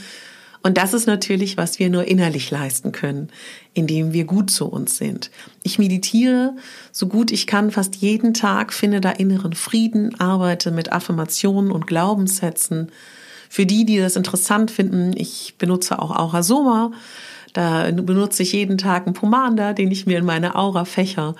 und 0.62 0.78
das 0.78 0.95
ist 0.95 1.07
natürlich, 1.07 1.57
was 1.57 1.78
wir 1.78 1.90
nur 1.90 2.04
innerlich 2.07 2.50
leisten 2.50 2.92
können, 2.92 3.31
indem 3.75 4.12
wir 4.12 4.25
gut 4.25 4.50
zu 4.50 4.66
uns 4.66 4.97
sind. 4.97 5.31
Ich 5.62 5.78
meditiere 5.78 6.54
so 6.92 7.09
gut 7.09 7.33
ich 7.33 7.47
kann 7.47 7.71
fast 7.71 7.97
jeden 7.97 8.33
Tag, 8.33 8.73
finde 8.73 9.00
da 9.00 9.11
inneren 9.11 9.54
Frieden, 9.54 10.19
arbeite 10.21 10.71
mit 10.71 10.92
Affirmationen 10.92 11.73
und 11.73 11.87
Glaubenssätzen. 11.87 12.92
Für 13.49 13.66
die, 13.66 13.85
die 13.85 13.99
das 13.99 14.16
interessant 14.16 14.71
finden, 14.71 15.12
ich 15.16 15.57
benutze 15.59 15.99
auch 15.99 16.11
Aurasoma. 16.11 16.92
Da 17.52 17.90
benutze 17.90 18.45
ich 18.45 18.52
jeden 18.52 18.78
Tag 18.78 19.07
einen 19.07 19.14
Pomander, 19.14 19.75
den 19.75 19.90
ich 19.90 20.07
mir 20.07 20.19
in 20.19 20.25
meine 20.25 20.54
Aura 20.54 20.85
fächer. 20.85 21.35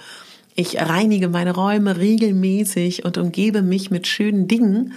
Ich 0.55 0.79
reinige 0.79 1.29
meine 1.29 1.55
Räume 1.55 1.97
regelmäßig 1.97 3.05
und 3.05 3.17
umgebe 3.17 3.63
mich 3.63 3.91
mit 3.91 4.07
schönen 4.07 4.49
Dingen 4.49 4.93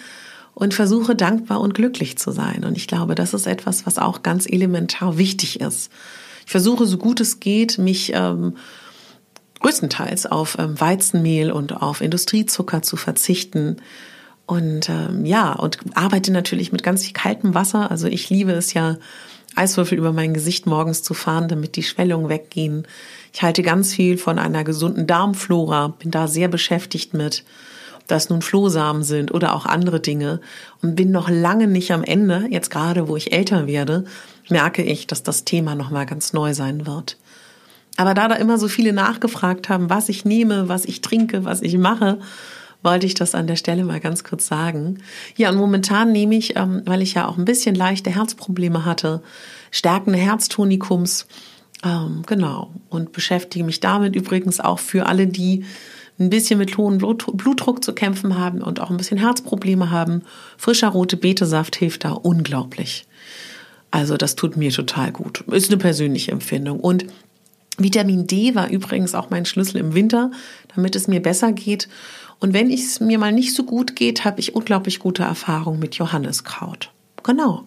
und 0.56 0.74
versuche 0.74 1.16
dankbar 1.16 1.60
und 1.60 1.74
glücklich 1.76 2.18
zu 2.18 2.32
sein. 2.32 2.64
Und 2.64 2.78
ich 2.78 2.88
glaube, 2.88 3.14
das 3.14 3.34
ist 3.34 3.46
etwas, 3.46 3.86
was 3.86 4.00
auch 4.00 4.24
ganz 4.24 4.48
elementar 4.48 5.18
wichtig 5.18 5.60
ist. 5.60 5.92
Ich 6.46 6.52
versuche, 6.52 6.86
so 6.86 6.98
gut 6.98 7.20
es 7.20 7.40
geht, 7.40 7.78
mich 7.78 8.14
ähm, 8.16 8.56
größtenteils 9.60 10.26
auf 10.26 10.58
ähm, 10.58 10.80
Weizenmehl 10.80 11.52
und 11.52 11.74
auf 11.82 12.02
Industriezucker 12.02 12.82
zu 12.82 12.96
verzichten. 12.96 13.78
Und 14.46 14.90
ähm, 14.90 15.26
ja, 15.26 15.54
und 15.54 15.78
arbeite 15.96 16.32
natürlich 16.32 16.72
mit 16.72 16.84
ganz 16.84 17.12
kaltem 17.14 17.54
Wasser. 17.54 17.92
Also 17.92 18.08
ich 18.08 18.30
liebe 18.30 18.52
es 18.54 18.74
ja, 18.74 18.98
Eiswürfel 19.56 19.98
über 19.98 20.14
mein 20.14 20.34
Gesicht 20.34 20.68
morgens 20.68 21.04
zu 21.04 21.14
fahren, 21.14 21.48
damit 21.48 21.76
die 21.76 21.84
Schwellungen 21.84 22.30
weggehen. 22.30 22.88
Ich 23.34 23.42
halte 23.42 23.62
ganz 23.62 23.94
viel 23.94 24.18
von 24.18 24.40
einer 24.40 24.64
gesunden 24.64 25.08
Darmflora, 25.08 25.90
bin 26.00 26.12
da 26.12 26.28
sehr 26.28 26.48
beschäftigt 26.48 27.14
mit 27.14 27.44
das 28.08 28.30
nun 28.30 28.42
Flohsamen 28.42 29.04
sind 29.04 29.34
oder 29.34 29.56
auch 29.56 29.66
andere 29.66 30.00
Dinge 30.00 30.40
und 30.82 30.96
bin 30.96 31.12
noch 31.12 31.30
lange 31.30 31.68
nicht 31.68 31.92
am 31.92 32.04
Ende. 32.04 32.48
Jetzt 32.50 32.70
gerade, 32.70 33.08
wo 33.08 33.16
ich 33.16 33.34
älter 33.34 33.68
werde, 33.68 34.06
merke 34.50 34.84
ich, 34.84 35.08
dass 35.08 35.24
das 35.24 35.44
Thema 35.44 35.76
noch 35.76 35.90
mal 35.90 36.06
ganz 36.06 36.34
neu 36.34 36.54
sein 36.54 36.86
wird. 36.86 37.18
Aber 37.98 38.14
da 38.14 38.28
da 38.28 38.36
immer 38.36 38.58
so 38.58 38.68
viele 38.68 38.94
nachgefragt 38.94 39.70
haben, 39.70 39.90
was 39.90 40.10
ich 40.10 40.26
nehme, 40.26 40.68
was 40.68 40.86
ich 40.86 41.02
trinke, 41.02 41.46
was 41.46 41.62
ich 41.62 41.78
mache, 41.78 42.20
wollte 42.84 43.06
ich 43.06 43.16
das 43.16 43.34
an 43.34 43.48
der 43.48 43.56
Stelle 43.56 43.84
mal 43.84 44.00
ganz 44.00 44.24
kurz 44.24 44.48
sagen. 44.48 45.00
Ja, 45.36 45.50
und 45.50 45.58
momentan 45.58 46.12
nehme 46.12 46.36
ich, 46.36 46.56
ähm, 46.56 46.84
weil 46.86 47.02
ich 47.02 47.16
ja 47.16 47.28
auch 47.28 47.38
ein 47.38 47.46
bisschen 47.46 47.74
leichte 47.74 48.12
Herzprobleme 48.12 48.86
hatte, 48.86 49.22
stärkende 49.72 50.20
Herztonikums, 50.20 51.26
ähm, 51.84 52.24
genau, 52.26 52.72
und 52.90 53.12
beschäftige 53.12 53.66
mich 53.66 53.80
damit 53.80 54.16
übrigens 54.16 54.60
auch 54.60 54.80
für 54.80 55.08
alle, 55.08 55.28
die 55.28 55.66
ein 56.20 56.30
bisschen 56.30 56.58
mit 56.58 56.78
hohem 56.78 56.98
Blutdruck 56.98 57.84
zu 57.84 57.94
kämpfen 57.94 58.38
haben 58.38 58.62
und 58.62 58.80
auch 58.80 58.90
ein 58.90 58.98
bisschen 58.98 59.18
Herzprobleme 59.18 59.92
haben, 59.92 60.22
frischer 60.58 60.90
rote 60.90 61.18
Betesaft 61.18 61.76
hilft 61.76 62.06
da 62.06 62.12
unglaublich. 62.12 63.06
Also 63.92 64.18
das 64.18 64.36
tut 64.36 64.58
mir 64.58 64.72
total 64.72 65.12
gut. 65.12 65.42
Ist 65.52 65.70
eine 65.70 65.78
persönliche 65.78 66.32
Empfindung. 66.32 66.80
Und 66.80 67.06
Vitamin 67.78 68.28
D 68.28 68.56
war 68.56 68.70
übrigens 68.70 69.16
auch 69.16 69.30
mein 69.30 69.46
Schlüssel 69.46 69.78
im 69.78 69.94
Winter, 69.94 70.32
damit 70.76 70.96
es 70.96 71.08
mir 71.08 71.22
besser 71.22 71.52
geht. 71.52 71.90
Und 72.40 72.54
wenn 72.54 72.70
es 72.72 73.00
mir 73.00 73.18
mal 73.20 73.32
nicht 73.32 73.54
so 73.54 73.64
gut 73.64 73.96
geht, 73.96 74.26
habe 74.26 74.40
ich 74.40 74.56
unglaublich 74.56 75.00
gute 75.00 75.24
Erfahrungen 75.24 75.80
mit 75.80 75.96
Johanniskraut. 75.96 76.92
Genau. 77.24 77.64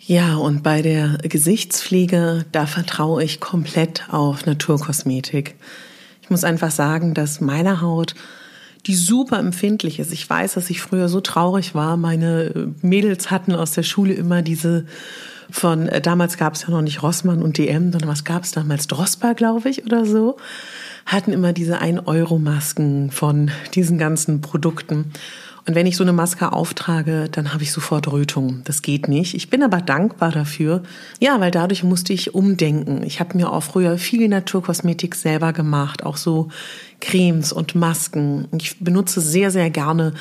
Ja, 0.00 0.36
und 0.36 0.62
bei 0.62 0.82
der 0.82 1.18
Gesichtspflege, 1.22 2.44
da 2.52 2.66
vertraue 2.66 3.22
ich 3.22 3.40
komplett 3.40 4.08
auf 4.10 4.46
Naturkosmetik. 4.46 5.54
Ich 6.32 6.34
muss 6.34 6.44
einfach 6.44 6.70
sagen, 6.70 7.12
dass 7.12 7.42
meine 7.42 7.82
Haut 7.82 8.14
die 8.86 8.94
super 8.94 9.38
empfindlich 9.38 9.98
ist. 9.98 10.14
Ich 10.14 10.28
weiß, 10.28 10.54
dass 10.54 10.70
ich 10.70 10.80
früher 10.80 11.10
so 11.10 11.20
traurig 11.20 11.74
war. 11.74 11.98
Meine 11.98 12.72
Mädels 12.80 13.30
hatten 13.30 13.54
aus 13.54 13.72
der 13.72 13.82
Schule 13.82 14.14
immer 14.14 14.40
diese 14.40 14.86
von, 15.50 15.88
äh, 15.88 16.00
damals 16.00 16.38
gab 16.38 16.54
es 16.54 16.62
ja 16.62 16.70
noch 16.70 16.80
nicht 16.80 17.02
Rossmann 17.02 17.42
und 17.42 17.58
DM, 17.58 17.92
sondern 17.92 18.08
was 18.08 18.24
gab 18.24 18.44
es 18.44 18.52
damals? 18.52 18.86
Drosper, 18.86 19.34
glaube 19.34 19.68
ich, 19.68 19.84
oder 19.84 20.06
so. 20.06 20.38
Hatten 21.04 21.34
immer 21.34 21.52
diese 21.52 21.82
1-Euro-Masken 21.82 23.10
von 23.10 23.50
diesen 23.74 23.98
ganzen 23.98 24.40
Produkten. 24.40 25.12
Und 25.66 25.76
wenn 25.76 25.86
ich 25.86 25.96
so 25.96 26.02
eine 26.02 26.12
Maske 26.12 26.52
auftrage, 26.52 27.28
dann 27.30 27.52
habe 27.52 27.62
ich 27.62 27.70
sofort 27.70 28.10
Rötung. 28.10 28.62
Das 28.64 28.82
geht 28.82 29.06
nicht. 29.06 29.34
Ich 29.34 29.48
bin 29.48 29.62
aber 29.62 29.80
dankbar 29.80 30.32
dafür. 30.32 30.82
Ja, 31.20 31.38
weil 31.38 31.52
dadurch 31.52 31.84
musste 31.84 32.12
ich 32.12 32.34
umdenken. 32.34 33.02
Ich 33.04 33.20
habe 33.20 33.36
mir 33.36 33.52
auch 33.52 33.62
früher 33.62 33.96
viel 33.96 34.28
Naturkosmetik 34.28 35.14
selber 35.14 35.52
gemacht, 35.52 36.04
auch 36.04 36.16
so 36.16 36.48
Cremes 37.00 37.52
und 37.52 37.76
Masken. 37.76 38.48
Ich 38.58 38.80
benutze 38.80 39.20
sehr, 39.20 39.52
sehr 39.52 39.70
gerne 39.70 40.14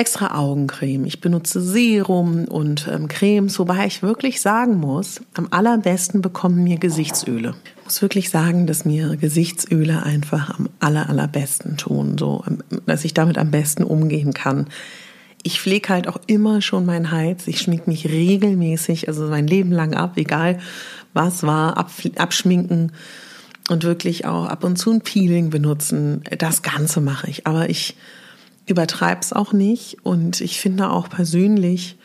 extra 0.00 0.34
Augencreme. 0.38 1.04
Ich 1.04 1.20
benutze 1.20 1.60
Serum 1.60 2.46
und 2.46 2.88
ähm, 2.90 3.06
Cremes, 3.06 3.58
wobei 3.58 3.84
ich 3.86 4.02
wirklich 4.02 4.40
sagen 4.40 4.78
muss, 4.78 5.20
am 5.34 5.48
allerbesten 5.50 6.22
bekommen 6.22 6.64
mir 6.64 6.78
Gesichtsöle. 6.78 7.54
Ich 7.80 7.84
muss 7.84 8.00
wirklich 8.00 8.30
sagen, 8.30 8.66
dass 8.66 8.86
mir 8.86 9.16
Gesichtsöle 9.16 10.02
einfach 10.02 10.58
am 10.58 10.70
aller, 10.80 11.10
allerbesten 11.10 11.76
tun, 11.76 12.16
so, 12.16 12.42
ähm, 12.46 12.62
dass 12.86 13.04
ich 13.04 13.12
damit 13.12 13.36
am 13.36 13.50
besten 13.50 13.82
umgehen 13.82 14.32
kann. 14.32 14.68
Ich 15.42 15.60
pflege 15.60 15.90
halt 15.90 16.08
auch 16.08 16.20
immer 16.26 16.62
schon 16.62 16.86
mein 16.86 17.10
Hals. 17.10 17.46
Ich 17.46 17.60
schmink 17.60 17.86
mich 17.86 18.08
regelmäßig, 18.08 19.06
also 19.06 19.26
mein 19.26 19.46
Leben 19.46 19.70
lang 19.70 19.92
ab, 19.92 20.14
egal 20.16 20.60
was 21.12 21.42
war, 21.42 21.76
abschminken 22.16 22.92
und 23.68 23.84
wirklich 23.84 24.24
auch 24.24 24.46
ab 24.46 24.64
und 24.64 24.76
zu 24.76 24.92
ein 24.92 25.02
Peeling 25.02 25.50
benutzen. 25.50 26.22
Das 26.38 26.62
Ganze 26.62 27.02
mache 27.02 27.28
ich. 27.28 27.46
Aber 27.46 27.68
ich 27.68 27.96
übertreibe 28.70 29.20
es 29.20 29.32
auch 29.32 29.52
nicht 29.52 29.98
und 30.02 30.40
ich 30.40 30.60
finde 30.60 30.90
auch 30.90 31.08
persönlich, 31.08 31.96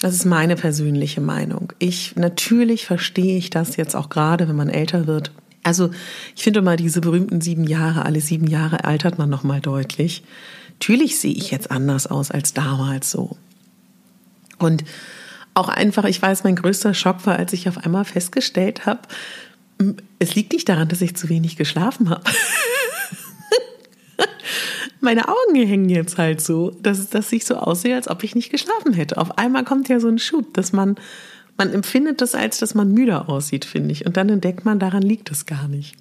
das 0.00 0.14
ist 0.14 0.24
meine 0.24 0.56
persönliche 0.56 1.20
Meinung. 1.20 1.72
Ich, 1.78 2.16
natürlich 2.16 2.86
verstehe 2.86 3.36
ich 3.36 3.50
das 3.50 3.76
jetzt 3.76 3.96
auch 3.96 4.08
gerade, 4.08 4.48
wenn 4.48 4.56
man 4.56 4.68
älter 4.68 5.06
wird. 5.06 5.32
Also, 5.64 5.90
ich 6.36 6.44
finde 6.44 6.62
mal 6.62 6.76
diese 6.76 7.00
berühmten 7.00 7.40
sieben 7.40 7.64
Jahre, 7.64 8.04
alle 8.04 8.20
sieben 8.20 8.46
Jahre 8.46 8.84
altert 8.84 9.18
man 9.18 9.28
nochmal 9.28 9.60
deutlich. 9.60 10.22
Natürlich 10.74 11.18
sehe 11.18 11.34
ich 11.34 11.50
jetzt 11.50 11.70
anders 11.70 12.06
aus 12.06 12.30
als 12.30 12.54
damals 12.54 13.10
so. 13.10 13.36
Und 14.58 14.84
auch 15.54 15.68
einfach, 15.68 16.04
ich 16.04 16.22
weiß, 16.22 16.44
mein 16.44 16.54
größter 16.54 16.94
Schock 16.94 17.26
war, 17.26 17.36
als 17.36 17.52
ich 17.52 17.68
auf 17.68 17.78
einmal 17.78 18.04
festgestellt 18.04 18.86
habe, 18.86 19.00
es 20.18 20.34
liegt 20.34 20.52
nicht 20.52 20.68
daran, 20.68 20.88
dass 20.88 21.00
ich 21.00 21.16
zu 21.16 21.28
wenig 21.28 21.56
geschlafen 21.56 22.10
habe. 22.10 22.22
Meine 25.00 25.28
Augen 25.28 25.54
hängen 25.54 25.88
jetzt 25.88 26.18
halt 26.18 26.40
so, 26.40 26.70
dass, 26.82 27.08
dass 27.08 27.32
ich 27.32 27.44
so 27.44 27.56
aussehe, 27.56 27.94
als 27.94 28.08
ob 28.08 28.24
ich 28.24 28.34
nicht 28.34 28.50
geschlafen 28.50 28.92
hätte. 28.92 29.18
Auf 29.18 29.38
einmal 29.38 29.64
kommt 29.64 29.88
ja 29.88 30.00
so 30.00 30.08
ein 30.08 30.18
Schub, 30.18 30.54
dass 30.54 30.72
man, 30.72 30.96
man 31.56 31.72
empfindet 31.72 32.20
das 32.20 32.34
als, 32.34 32.58
dass 32.58 32.74
man 32.74 32.92
müde 32.92 33.28
aussieht, 33.28 33.64
finde 33.64 33.92
ich. 33.92 34.06
Und 34.06 34.16
dann 34.16 34.28
entdeckt 34.28 34.64
man, 34.64 34.78
daran 34.78 35.02
liegt 35.02 35.30
es 35.30 35.46
gar 35.46 35.68
nicht. 35.68 35.94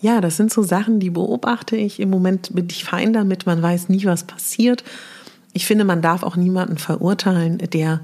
Ja, 0.00 0.20
das 0.20 0.36
sind 0.36 0.52
so 0.52 0.62
Sachen, 0.62 1.00
die 1.00 1.10
beobachte 1.10 1.76
ich. 1.76 1.98
Im 1.98 2.10
Moment 2.10 2.54
bin 2.54 2.68
ich 2.70 2.84
fein 2.84 3.12
damit, 3.12 3.46
man 3.46 3.60
weiß 3.60 3.88
nie, 3.88 4.04
was 4.04 4.24
passiert. 4.24 4.84
Ich 5.52 5.66
finde, 5.66 5.84
man 5.84 6.02
darf 6.02 6.22
auch 6.22 6.36
niemanden 6.36 6.78
verurteilen, 6.78 7.58
der 7.58 8.00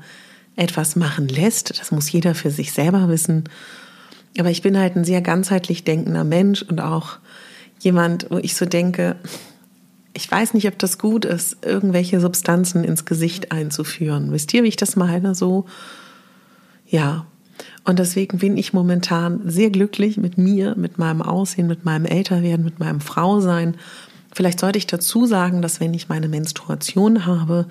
etwas 0.57 0.97
machen 0.97 1.29
lässt. 1.29 1.79
Das 1.79 1.93
muss 1.93 2.11
jeder 2.11 2.35
für 2.35 2.51
sich 2.51 2.73
selber 2.73 3.09
wissen. 3.09 3.45
Aber 4.39 4.51
ich 4.51 4.63
bin 4.63 4.77
halt 4.77 4.97
ein 4.97 5.05
sehr 5.05 5.21
ganzheitlich 5.21 5.85
denkender 5.85 6.25
Mensch 6.25 6.63
und 6.63 6.81
auch 6.81 7.19
jemand, 7.79 8.27
wo 8.31 8.39
ich 8.39 8.57
so 8.57 8.67
denke, 8.67 9.17
ich 10.15 10.31
weiß 10.31 10.55
nicht, 10.55 10.69
ob 10.69 10.79
das 10.79 10.99
gut 10.99 11.25
ist, 11.25 11.59
irgendwelche 11.65 12.21
Substanzen 12.21 12.85
ins 12.85 13.05
Gesicht 13.05 13.51
einzuführen. 13.53 14.31
Wisst 14.33 14.55
ihr, 14.55 14.63
wie 14.63 14.69
ich 14.69 14.77
das 14.77 14.97
meine? 14.97 15.35
So, 15.35 15.67
ja. 16.87 17.27
Und 17.85 17.99
deswegen 17.99 18.39
bin 18.39 18.57
ich 18.57 18.73
momentan 18.73 19.41
sehr 19.45 19.71
glücklich 19.71 20.17
mit 20.17 20.39
mir, 20.39 20.75
mit 20.77 20.99
meinem 20.99 21.21
Aussehen, 21.21 21.67
mit 21.67 21.85
meinem 21.85 22.07
Älterwerden, 22.07 22.65
mit 22.65 22.79
meinem 22.79 23.01
Frausein. 23.01 23.77
Vielleicht 24.33 24.61
sollte 24.61 24.79
ich 24.79 24.87
dazu 24.87 25.27
sagen, 25.27 25.63
dass 25.63 25.81
wenn 25.81 25.95
ich 25.95 26.09
meine 26.09 26.29
Menstruation 26.29 27.27
habe, 27.27 27.67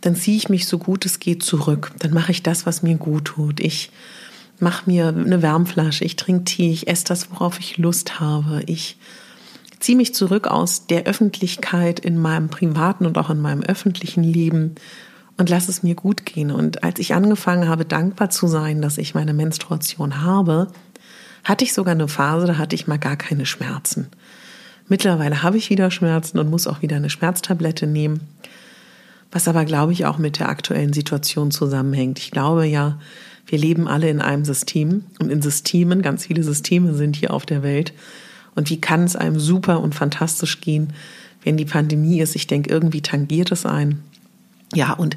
dann 0.00 0.14
ziehe 0.14 0.36
ich 0.36 0.48
mich 0.48 0.66
so 0.66 0.78
gut 0.78 1.04
es 1.04 1.18
geht 1.18 1.42
zurück. 1.42 1.92
Dann 1.98 2.12
mache 2.12 2.32
ich 2.32 2.42
das, 2.42 2.64
was 2.66 2.82
mir 2.82 2.96
gut 2.96 3.26
tut. 3.26 3.60
Ich 3.60 3.90
mache 4.60 4.88
mir 4.88 5.08
eine 5.08 5.42
Wärmflasche, 5.42 6.04
ich 6.04 6.16
trinke 6.16 6.44
Tee, 6.44 6.72
ich 6.72 6.88
esse 6.88 7.04
das, 7.04 7.30
worauf 7.30 7.58
ich 7.58 7.76
Lust 7.76 8.20
habe. 8.20 8.62
Ich 8.66 8.96
ziehe 9.86 9.96
mich 9.96 10.16
zurück 10.16 10.48
aus 10.48 10.88
der 10.88 11.04
Öffentlichkeit 11.04 12.00
in 12.00 12.18
meinem 12.18 12.48
privaten 12.48 13.06
und 13.06 13.16
auch 13.18 13.30
in 13.30 13.40
meinem 13.40 13.62
öffentlichen 13.62 14.24
Leben 14.24 14.74
und 15.36 15.48
lasse 15.48 15.70
es 15.70 15.84
mir 15.84 15.94
gut 15.94 16.26
gehen. 16.26 16.50
Und 16.50 16.82
als 16.82 16.98
ich 16.98 17.14
angefangen 17.14 17.68
habe, 17.68 17.84
dankbar 17.84 18.28
zu 18.28 18.48
sein, 18.48 18.82
dass 18.82 18.98
ich 18.98 19.14
meine 19.14 19.32
Menstruation 19.32 20.22
habe, 20.22 20.66
hatte 21.44 21.62
ich 21.62 21.72
sogar 21.72 21.94
eine 21.94 22.08
Phase, 22.08 22.48
da 22.48 22.58
hatte 22.58 22.74
ich 22.74 22.88
mal 22.88 22.98
gar 22.98 23.14
keine 23.14 23.46
Schmerzen. 23.46 24.08
Mittlerweile 24.88 25.44
habe 25.44 25.56
ich 25.56 25.70
wieder 25.70 25.92
Schmerzen 25.92 26.40
und 26.40 26.50
muss 26.50 26.66
auch 26.66 26.82
wieder 26.82 26.96
eine 26.96 27.08
Schmerztablette 27.08 27.86
nehmen, 27.86 28.22
was 29.30 29.46
aber, 29.46 29.64
glaube 29.64 29.92
ich, 29.92 30.04
auch 30.04 30.18
mit 30.18 30.40
der 30.40 30.48
aktuellen 30.48 30.94
Situation 30.94 31.52
zusammenhängt. 31.52 32.18
Ich 32.18 32.32
glaube 32.32 32.66
ja, 32.66 32.98
wir 33.46 33.58
leben 33.58 33.86
alle 33.86 34.10
in 34.10 34.20
einem 34.20 34.44
System 34.44 35.04
und 35.20 35.30
in 35.30 35.42
Systemen, 35.42 36.02
ganz 36.02 36.26
viele 36.26 36.42
Systeme 36.42 36.92
sind 36.94 37.14
hier 37.14 37.32
auf 37.32 37.46
der 37.46 37.62
Welt. 37.62 37.92
Und 38.56 38.70
wie 38.70 38.80
kann 38.80 39.04
es 39.04 39.14
einem 39.14 39.38
super 39.38 39.80
und 39.80 39.94
fantastisch 39.94 40.60
gehen, 40.60 40.92
wenn 41.44 41.56
die 41.56 41.64
Pandemie 41.64 42.20
ist? 42.20 42.34
Ich 42.34 42.48
denke, 42.48 42.70
irgendwie 42.70 43.02
tangiert 43.02 43.52
es 43.52 43.64
ein. 43.64 44.02
Ja, 44.74 44.94
und 44.94 45.16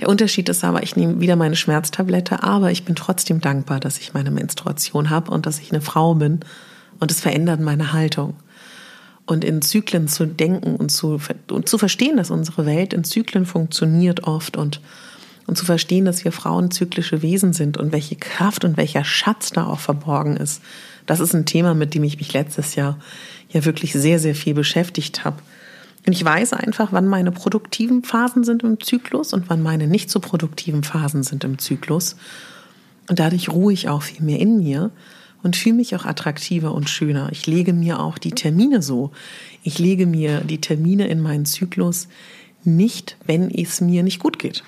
der 0.00 0.08
Unterschied 0.08 0.48
ist 0.48 0.64
aber, 0.64 0.82
ich 0.82 0.96
nehme 0.96 1.20
wieder 1.20 1.36
meine 1.36 1.54
Schmerztablette, 1.54 2.42
aber 2.42 2.72
ich 2.72 2.84
bin 2.84 2.96
trotzdem 2.96 3.40
dankbar, 3.40 3.78
dass 3.78 3.98
ich 3.98 4.14
meine 4.14 4.32
Menstruation 4.32 5.10
habe 5.10 5.30
und 5.30 5.46
dass 5.46 5.60
ich 5.60 5.70
eine 5.70 5.80
Frau 5.80 6.14
bin. 6.14 6.40
Und 6.98 7.12
es 7.12 7.20
verändert 7.20 7.60
meine 7.60 7.92
Haltung. 7.92 8.34
Und 9.24 9.44
in 9.44 9.62
Zyklen 9.62 10.08
zu 10.08 10.26
denken 10.26 10.74
und 10.74 10.90
zu, 10.90 11.20
und 11.50 11.68
zu 11.68 11.78
verstehen, 11.78 12.16
dass 12.16 12.30
unsere 12.30 12.66
Welt 12.66 12.92
in 12.92 13.04
Zyklen 13.04 13.46
funktioniert 13.46 14.24
oft 14.24 14.56
und 14.56 14.80
und 15.48 15.56
zu 15.56 15.64
verstehen, 15.64 16.04
dass 16.04 16.24
wir 16.24 16.30
Frauen 16.30 16.70
zyklische 16.70 17.22
Wesen 17.22 17.54
sind 17.54 17.78
und 17.78 17.90
welche 17.90 18.16
Kraft 18.16 18.64
und 18.64 18.76
welcher 18.76 19.02
Schatz 19.02 19.50
da 19.50 19.66
auch 19.66 19.80
verborgen 19.80 20.36
ist. 20.36 20.62
Das 21.06 21.20
ist 21.20 21.34
ein 21.34 21.46
Thema, 21.46 21.72
mit 21.72 21.94
dem 21.94 22.04
ich 22.04 22.18
mich 22.18 22.34
letztes 22.34 22.74
Jahr 22.74 22.98
ja 23.48 23.64
wirklich 23.64 23.94
sehr, 23.94 24.18
sehr 24.18 24.34
viel 24.34 24.52
beschäftigt 24.52 25.24
habe. 25.24 25.38
Und 26.06 26.12
ich 26.12 26.22
weiß 26.22 26.52
einfach, 26.52 26.92
wann 26.92 27.06
meine 27.06 27.32
produktiven 27.32 28.02
Phasen 28.02 28.44
sind 28.44 28.62
im 28.62 28.78
Zyklus 28.78 29.32
und 29.32 29.48
wann 29.48 29.62
meine 29.62 29.86
nicht 29.86 30.10
so 30.10 30.20
produktiven 30.20 30.82
Phasen 30.82 31.22
sind 31.22 31.44
im 31.44 31.58
Zyklus. 31.58 32.16
Und 33.08 33.18
dadurch 33.18 33.48
ruhe 33.48 33.72
ich 33.72 33.88
auch 33.88 34.02
viel 34.02 34.22
mehr 34.22 34.40
in 34.40 34.58
mir 34.58 34.90
und 35.42 35.56
fühle 35.56 35.76
mich 35.76 35.96
auch 35.96 36.04
attraktiver 36.04 36.74
und 36.74 36.90
schöner. 36.90 37.30
Ich 37.32 37.46
lege 37.46 37.72
mir 37.72 38.00
auch 38.00 38.18
die 38.18 38.32
Termine 38.32 38.82
so. 38.82 39.12
Ich 39.62 39.78
lege 39.78 40.06
mir 40.06 40.42
die 40.42 40.60
Termine 40.60 41.08
in 41.08 41.20
meinen 41.20 41.46
Zyklus 41.46 42.08
nicht, 42.64 43.16
wenn 43.26 43.50
es 43.50 43.80
mir 43.80 44.02
nicht 44.02 44.18
gut 44.18 44.38
geht. 44.38 44.62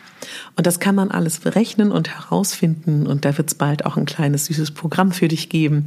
Und 0.57 0.67
das 0.67 0.81
kann 0.81 0.95
man 0.95 1.11
alles 1.11 1.41
berechnen 1.41 1.93
und 1.93 2.09
herausfinden. 2.09 3.07
Und 3.07 3.25
da 3.25 3.37
wird 3.37 3.49
es 3.49 3.55
bald 3.55 3.85
auch 3.87 3.97
ein 3.97 4.07
kleines 4.07 4.47
süßes 4.47 4.73
Programm 4.73 5.13
für 5.13 5.29
dich 5.29 5.49
geben, 5.49 5.87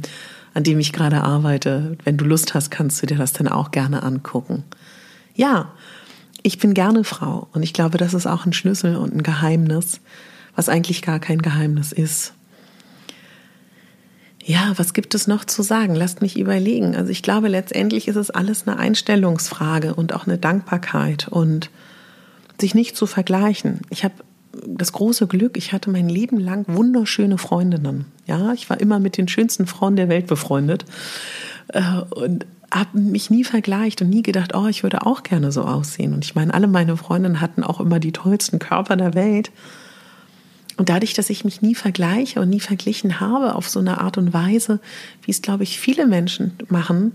an 0.54 0.64
dem 0.64 0.78
ich 0.78 0.92
gerade 0.92 1.22
arbeite. 1.22 1.96
Wenn 2.04 2.16
du 2.16 2.24
Lust 2.24 2.54
hast, 2.54 2.70
kannst 2.70 3.02
du 3.02 3.06
dir 3.06 3.16
das 3.16 3.32
dann 3.32 3.48
auch 3.48 3.70
gerne 3.70 4.02
angucken. 4.02 4.64
Ja, 5.34 5.72
ich 6.42 6.58
bin 6.58 6.74
gerne 6.74 7.04
Frau 7.04 7.48
und 7.52 7.62
ich 7.62 7.72
glaube, 7.72 7.98
das 7.98 8.14
ist 8.14 8.26
auch 8.26 8.44
ein 8.44 8.52
Schlüssel 8.52 8.96
und 8.96 9.14
ein 9.14 9.22
Geheimnis, 9.22 10.00
was 10.54 10.68
eigentlich 10.68 11.02
gar 11.02 11.18
kein 11.18 11.40
Geheimnis 11.40 11.90
ist. 11.90 12.34
Ja, 14.46 14.74
was 14.76 14.92
gibt 14.92 15.14
es 15.14 15.26
noch 15.26 15.46
zu 15.46 15.62
sagen? 15.62 15.94
Lasst 15.94 16.20
mich 16.20 16.38
überlegen. 16.38 16.94
Also 16.94 17.10
ich 17.10 17.22
glaube, 17.22 17.48
letztendlich 17.48 18.08
ist 18.08 18.16
es 18.16 18.30
alles 18.30 18.68
eine 18.68 18.78
Einstellungsfrage 18.78 19.94
und 19.94 20.12
auch 20.12 20.26
eine 20.26 20.36
Dankbarkeit 20.36 21.28
und 21.28 21.70
sich 22.60 22.74
nicht 22.74 22.96
zu 22.96 23.06
vergleichen. 23.06 23.80
Ich 23.90 24.04
habe 24.04 24.14
das 24.66 24.92
große 24.92 25.26
Glück, 25.26 25.56
ich 25.56 25.72
hatte 25.72 25.90
mein 25.90 26.08
Leben 26.08 26.38
lang 26.38 26.64
wunderschöne 26.68 27.38
Freundinnen. 27.38 28.06
Ja, 28.26 28.52
ich 28.52 28.70
war 28.70 28.80
immer 28.80 28.98
mit 28.98 29.16
den 29.16 29.28
schönsten 29.28 29.66
Frauen 29.66 29.96
der 29.96 30.08
Welt 30.08 30.26
befreundet 30.26 30.84
äh, 31.68 31.82
und 32.10 32.46
habe 32.72 32.98
mich 32.98 33.30
nie 33.30 33.44
vergleicht 33.44 34.02
und 34.02 34.10
nie 34.10 34.22
gedacht, 34.22 34.54
oh, 34.54 34.66
ich 34.66 34.82
würde 34.82 35.06
auch 35.06 35.22
gerne 35.22 35.52
so 35.52 35.62
aussehen. 35.62 36.12
Und 36.12 36.24
ich 36.24 36.34
meine, 36.34 36.52
alle 36.52 36.66
meine 36.66 36.96
Freundinnen 36.96 37.40
hatten 37.40 37.62
auch 37.62 37.80
immer 37.80 38.00
die 38.00 38.12
tollsten 38.12 38.58
Körper 38.58 38.96
der 38.96 39.14
Welt. 39.14 39.52
Und 40.76 40.88
dadurch, 40.88 41.14
dass 41.14 41.30
ich 41.30 41.44
mich 41.44 41.62
nie 41.62 41.76
vergleiche 41.76 42.40
und 42.40 42.50
nie 42.50 42.60
verglichen 42.60 43.20
habe 43.20 43.54
auf 43.54 43.68
so 43.68 43.78
eine 43.78 44.00
Art 44.00 44.18
und 44.18 44.32
Weise, 44.32 44.80
wie 45.22 45.30
es, 45.30 45.40
glaube 45.40 45.62
ich, 45.62 45.78
viele 45.78 46.06
Menschen 46.06 46.54
machen, 46.68 47.12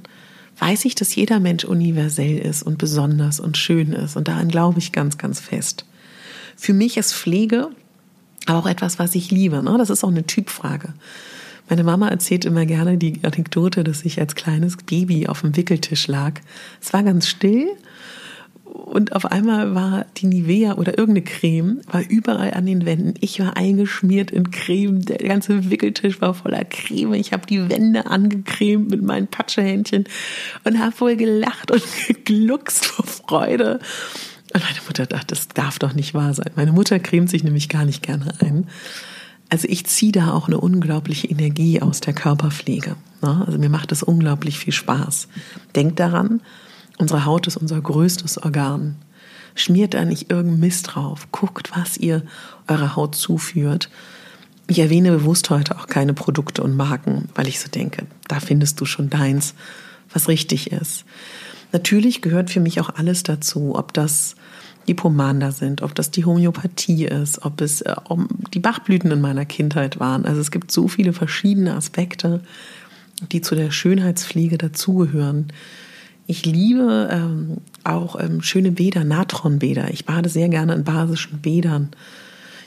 weiß 0.59 0.85
ich, 0.85 0.95
dass 0.95 1.15
jeder 1.15 1.39
Mensch 1.39 1.63
universell 1.63 2.37
ist 2.37 2.63
und 2.63 2.77
besonders 2.77 3.39
und 3.39 3.57
schön 3.57 3.93
ist. 3.93 4.15
Und 4.15 4.27
daran 4.27 4.49
glaube 4.49 4.79
ich 4.79 4.91
ganz, 4.91 5.17
ganz 5.17 5.39
fest. 5.39 5.85
Für 6.55 6.73
mich 6.73 6.97
ist 6.97 7.13
Pflege 7.13 7.69
auch 8.47 8.65
etwas, 8.65 8.99
was 8.99 9.15
ich 9.15 9.31
liebe. 9.31 9.63
Ne? 9.63 9.75
Das 9.77 9.89
ist 9.89 10.03
auch 10.03 10.09
eine 10.09 10.25
Typfrage. 10.25 10.93
Meine 11.69 11.83
Mama 11.83 12.07
erzählt 12.09 12.45
immer 12.45 12.65
gerne 12.65 12.97
die 12.97 13.19
Anekdote, 13.23 13.83
dass 13.83 14.03
ich 14.03 14.19
als 14.19 14.35
kleines 14.35 14.77
Baby 14.77 15.27
auf 15.27 15.41
dem 15.41 15.55
Wickeltisch 15.55 16.07
lag. 16.07 16.41
Es 16.81 16.93
war 16.93 17.03
ganz 17.03 17.27
still 17.27 17.67
und 18.69 19.13
auf 19.13 19.25
einmal 19.25 19.73
war 19.73 20.05
die 20.17 20.27
Nivea 20.27 20.73
oder 20.73 20.97
irgendeine 20.97 21.23
Creme, 21.23 21.81
war 21.91 22.01
überall 22.07 22.53
an 22.53 22.65
den 22.65 22.85
Wänden. 22.85 23.13
Ich 23.19 23.39
war 23.39 23.57
eingeschmiert 23.57 24.31
in 24.31 24.51
Creme. 24.51 25.01
Der 25.01 25.17
ganze 25.17 25.69
Wickeltisch 25.69 26.21
war 26.21 26.33
voller 26.33 26.65
Creme. 26.65 27.13
Ich 27.13 27.33
habe 27.33 27.47
die 27.47 27.69
Wände 27.69 28.05
angecremt 28.07 28.89
mit 28.89 29.01
meinen 29.01 29.27
Patschehändchen 29.27 30.05
und 30.63 30.79
habe 30.79 30.99
wohl 30.99 31.15
gelacht 31.15 31.71
und 31.71 31.83
gegluckst 32.07 32.85
vor 32.85 33.05
Freude. 33.05 33.79
Und 34.53 34.63
meine 34.63 34.79
Mutter 34.87 35.05
dachte, 35.05 35.27
das 35.27 35.47
darf 35.47 35.79
doch 35.79 35.93
nicht 35.93 36.13
wahr 36.13 36.33
sein. 36.33 36.51
Meine 36.55 36.71
Mutter 36.71 36.99
cremt 36.99 37.29
sich 37.29 37.43
nämlich 37.43 37.69
gar 37.69 37.85
nicht 37.85 38.03
gerne 38.03 38.33
ein. 38.39 38.67
Also 39.49 39.67
ich 39.67 39.85
ziehe 39.85 40.11
da 40.11 40.31
auch 40.33 40.47
eine 40.47 40.59
unglaubliche 40.59 41.27
Energie 41.27 41.81
aus 41.81 42.01
der 42.01 42.13
Körperpflege. 42.13 42.95
Ne? 43.21 43.43
Also 43.45 43.57
mir 43.57 43.69
macht 43.69 43.91
es 43.91 44.03
unglaublich 44.03 44.59
viel 44.59 44.73
Spaß. 44.73 45.27
Denkt 45.75 45.99
daran, 45.99 46.41
Unsere 46.99 47.25
Haut 47.25 47.47
ist 47.47 47.55
unser 47.55 47.79
größtes 47.79 48.43
Organ. 48.43 48.97
Schmiert 49.55 49.93
da 49.93 50.03
nicht 50.03 50.29
irgendein 50.29 50.59
Mist 50.59 50.93
drauf. 50.93 51.29
Guckt, 51.31 51.71
was 51.75 51.97
ihr 51.97 52.23
eurer 52.67 52.97
Haut 52.97 53.15
zuführt. 53.15 53.89
Ich 54.67 54.79
erwähne 54.79 55.11
bewusst 55.11 55.49
heute 55.49 55.77
auch 55.77 55.87
keine 55.87 56.13
Produkte 56.13 56.61
und 56.61 56.75
Marken, 56.75 57.29
weil 57.35 57.47
ich 57.47 57.59
so 57.59 57.69
denke, 57.69 58.05
da 58.27 58.41
findest 58.41 58.79
du 58.81 58.85
schon 58.85 59.09
deins, 59.09 59.55
was 60.13 60.27
richtig 60.27 60.71
ist. 60.71 61.05
Natürlich 61.71 62.21
gehört 62.21 62.49
für 62.49 62.59
mich 62.59 62.81
auch 62.81 62.89
alles 62.89 63.23
dazu, 63.23 63.75
ob 63.75 63.93
das 63.93 64.35
die 64.87 64.93
Pomander 64.93 65.53
sind, 65.53 65.81
ob 65.81 65.95
das 65.95 66.11
die 66.11 66.25
Homöopathie 66.25 67.05
ist, 67.05 67.45
ob 67.45 67.61
es 67.61 67.81
äh, 67.81 67.95
um 68.09 68.27
die 68.53 68.59
Bachblüten 68.59 69.09
in 69.11 69.21
meiner 69.21 69.45
Kindheit 69.45 70.01
waren. 70.01 70.25
Also 70.25 70.41
es 70.41 70.51
gibt 70.51 70.69
so 70.71 70.89
viele 70.89 71.13
verschiedene 71.13 71.75
Aspekte, 71.75 72.41
die 73.31 73.39
zu 73.39 73.55
der 73.55 73.71
Schönheitspflege 73.71 74.57
dazugehören. 74.57 75.53
Ich 76.29 76.45
liebe 76.45 77.09
ähm, 77.11 77.57
auch 77.83 78.15
ähm, 78.19 78.43
schöne 78.43 78.71
Bäder, 78.71 79.03
Natronbäder. 79.03 79.91
Ich 79.91 80.05
bade 80.05 80.29
sehr 80.29 80.47
gerne 80.47 80.75
in 80.75 80.83
basischen 80.83 81.39
Bädern. 81.39 81.89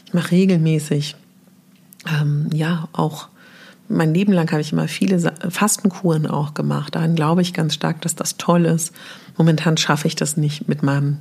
Ich 0.05 0.13
mache 0.13 0.33
regelmäßig, 0.33 1.15
ähm, 2.13 2.51
ja, 2.53 2.89
auch 2.93 3.29
mein 3.89 4.15
Leben 4.15 4.33
lang 4.33 4.51
habe 4.51 4.63
ich 4.63 4.73
immer 4.73 4.89
viele 4.89 5.33
Fastenkuren 5.49 6.27
auch 6.27 6.55
gemacht. 6.55 6.97
Daran 6.97 7.15
glaube 7.15 7.43
ich 7.43 7.55
ganz 7.55 7.75
stark, 7.75 8.01
dass 8.01 8.17
das 8.17 8.37
toll 8.37 8.65
ist. 8.65 8.93
Momentan 9.39 9.77
schaffe 9.77 10.09
ich 10.09 10.17
das 10.17 10.37
nicht 10.37 10.67
mit 10.67 10.83
meinem 10.83 11.19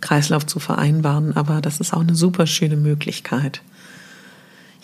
Kreislauf 0.00 0.46
zu 0.46 0.60
vereinbaren, 0.60 1.36
aber 1.36 1.60
das 1.60 1.80
ist 1.80 1.92
auch 1.92 2.02
eine 2.02 2.14
super 2.14 2.46
schöne 2.46 2.76
Möglichkeit. 2.76 3.62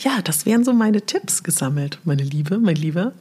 Ja, 0.01 0.23
das 0.25 0.45
wären 0.45 0.65
so 0.65 0.73
meine 0.73 1.03
Tipps 1.03 1.45
gesammelt, 1.45 2.01
meine 2.03 2.25
Liebe, 2.25 2.59
mein 2.59 2.75
Lieber. 2.75 3.13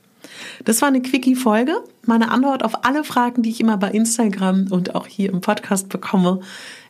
Das 0.64 0.82
war 0.82 0.88
eine 0.88 1.02
Quickie-Folge. 1.02 1.76
Meine 2.06 2.30
Antwort 2.32 2.64
auf 2.64 2.86
alle 2.86 3.04
Fragen, 3.04 3.42
die 3.42 3.50
ich 3.50 3.60
immer 3.60 3.78
bei 3.78 3.92
Instagram 3.92 4.68
und 4.72 4.96
auch 4.96 5.08
hier 5.08 5.30
im 5.30 5.42
Podcast 5.42 5.90
bekomme. 5.90 6.42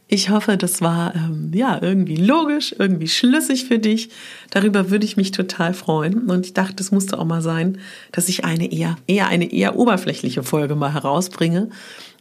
Ich 0.07 0.29
hoffe, 0.29 0.55
das 0.55 0.81
war 0.81 1.15
ähm, 1.15 1.51
ja 1.53 1.81
irgendwie 1.81 2.17
logisch, 2.17 2.75
irgendwie 2.77 3.07
schlüssig 3.07 3.65
für 3.65 3.79
dich. 3.79 4.09
Darüber 4.51 4.91
würde 4.91 5.05
ich 5.05 5.17
mich 5.17 5.31
total 5.31 5.73
freuen. 5.73 6.29
Und 6.29 6.45
ich 6.45 6.53
dachte, 6.53 6.83
es 6.83 6.91
musste 6.91 7.17
auch 7.17 7.25
mal 7.25 7.41
sein, 7.41 7.79
dass 8.11 8.29
ich 8.29 8.45
eine 8.45 8.71
eher, 8.71 8.97
eher 9.07 9.27
eine 9.27 9.51
eher 9.51 9.77
oberflächliche 9.77 10.43
Folge 10.43 10.75
mal 10.75 10.93
herausbringe. 10.93 11.69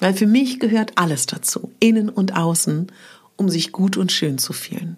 Weil 0.00 0.14
für 0.14 0.26
mich 0.26 0.60
gehört 0.60 0.92
alles 0.94 1.26
dazu, 1.26 1.72
innen 1.78 2.08
und 2.08 2.34
außen, 2.34 2.86
um 3.36 3.48
sich 3.50 3.70
gut 3.70 3.98
und 3.98 4.12
schön 4.12 4.38
zu 4.38 4.54
fühlen. 4.54 4.96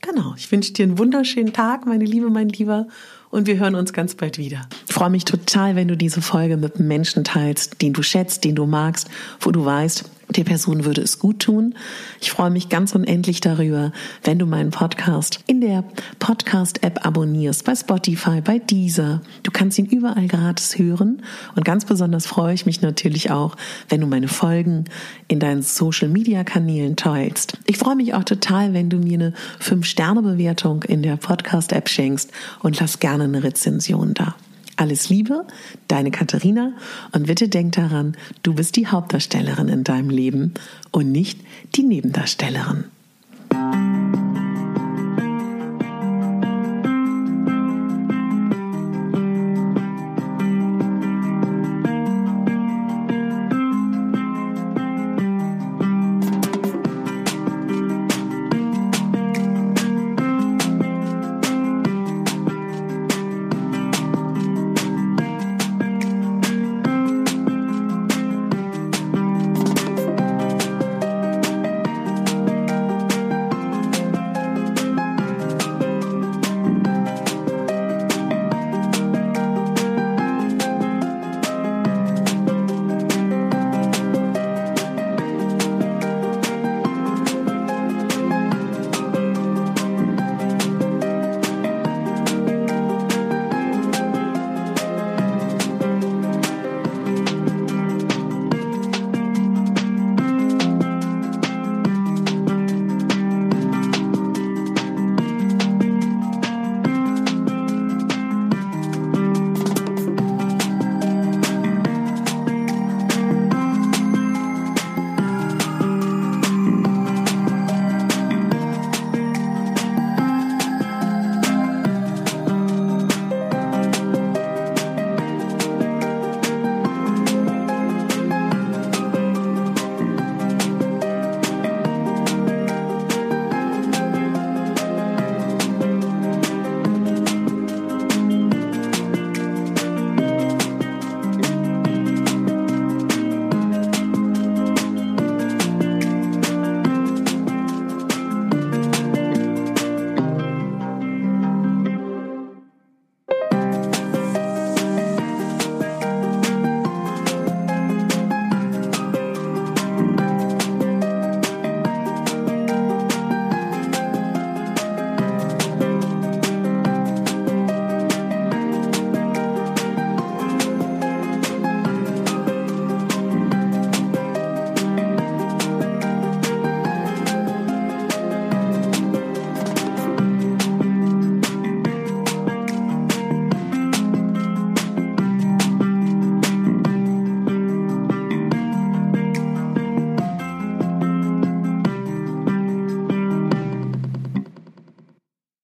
Genau, 0.00 0.34
ich 0.36 0.50
wünsche 0.50 0.72
dir 0.72 0.84
einen 0.84 0.98
wunderschönen 0.98 1.52
Tag, 1.52 1.86
meine 1.86 2.04
Liebe, 2.04 2.30
mein 2.30 2.48
Lieber, 2.48 2.86
und 3.34 3.48
wir 3.48 3.58
hören 3.58 3.74
uns 3.74 3.92
ganz 3.92 4.14
bald 4.14 4.38
wieder. 4.38 4.68
Ich 4.86 4.94
freue 4.94 5.10
mich 5.10 5.24
total, 5.24 5.74
wenn 5.74 5.88
du 5.88 5.96
diese 5.96 6.22
Folge 6.22 6.56
mit 6.56 6.78
Menschen 6.78 7.24
teilst, 7.24 7.82
den 7.82 7.92
du 7.92 8.00
schätzt, 8.00 8.44
den 8.44 8.54
du 8.54 8.64
magst, 8.64 9.10
wo 9.40 9.50
du 9.50 9.64
weißt, 9.64 10.04
der 10.30 10.44
Person 10.44 10.84
würde 10.84 11.02
es 11.02 11.18
gut 11.18 11.40
tun. 11.40 11.74
Ich 12.20 12.30
freue 12.30 12.50
mich 12.50 12.68
ganz 12.68 12.94
unendlich 12.94 13.40
darüber, 13.40 13.92
wenn 14.22 14.38
du 14.38 14.46
meinen 14.46 14.70
Podcast 14.70 15.40
in 15.46 15.60
der 15.60 15.84
Podcast-App 16.18 17.04
abonnierst, 17.04 17.64
bei 17.64 17.74
Spotify, 17.74 18.40
bei 18.40 18.58
Deezer. 18.58 19.20
Du 19.42 19.50
kannst 19.50 19.78
ihn 19.78 19.86
überall 19.86 20.26
gratis 20.28 20.78
hören. 20.78 21.22
Und 21.54 21.64
ganz 21.64 21.84
besonders 21.84 22.26
freue 22.26 22.54
ich 22.54 22.66
mich 22.66 22.80
natürlich 22.80 23.30
auch, 23.30 23.56
wenn 23.88 24.00
du 24.00 24.06
meine 24.06 24.28
Folgen 24.28 24.84
in 25.28 25.40
deinen 25.40 25.62
Social-Media-Kanälen 25.62 26.96
teilst. 26.96 27.58
Ich 27.66 27.78
freue 27.78 27.96
mich 27.96 28.14
auch 28.14 28.24
total, 28.24 28.74
wenn 28.74 28.90
du 28.90 28.98
mir 28.98 29.14
eine 29.14 29.32
5-Sterne-Bewertung 29.60 30.82
in 30.84 31.02
der 31.02 31.16
Podcast-App 31.16 31.88
schenkst 31.88 32.30
und 32.60 32.80
lass 32.80 32.98
gerne 32.98 33.24
eine 33.24 33.42
Rezension 33.42 34.14
da. 34.14 34.34
Alles 34.76 35.08
Liebe, 35.08 35.46
deine 35.88 36.10
Katharina 36.10 36.72
und 37.12 37.26
bitte 37.26 37.48
denk 37.48 37.72
daran, 37.72 38.16
du 38.42 38.54
bist 38.54 38.76
die 38.76 38.86
Hauptdarstellerin 38.86 39.68
in 39.68 39.84
deinem 39.84 40.10
Leben 40.10 40.54
und 40.90 41.12
nicht 41.12 41.40
die 41.76 41.84
Nebendarstellerin. 41.84 42.84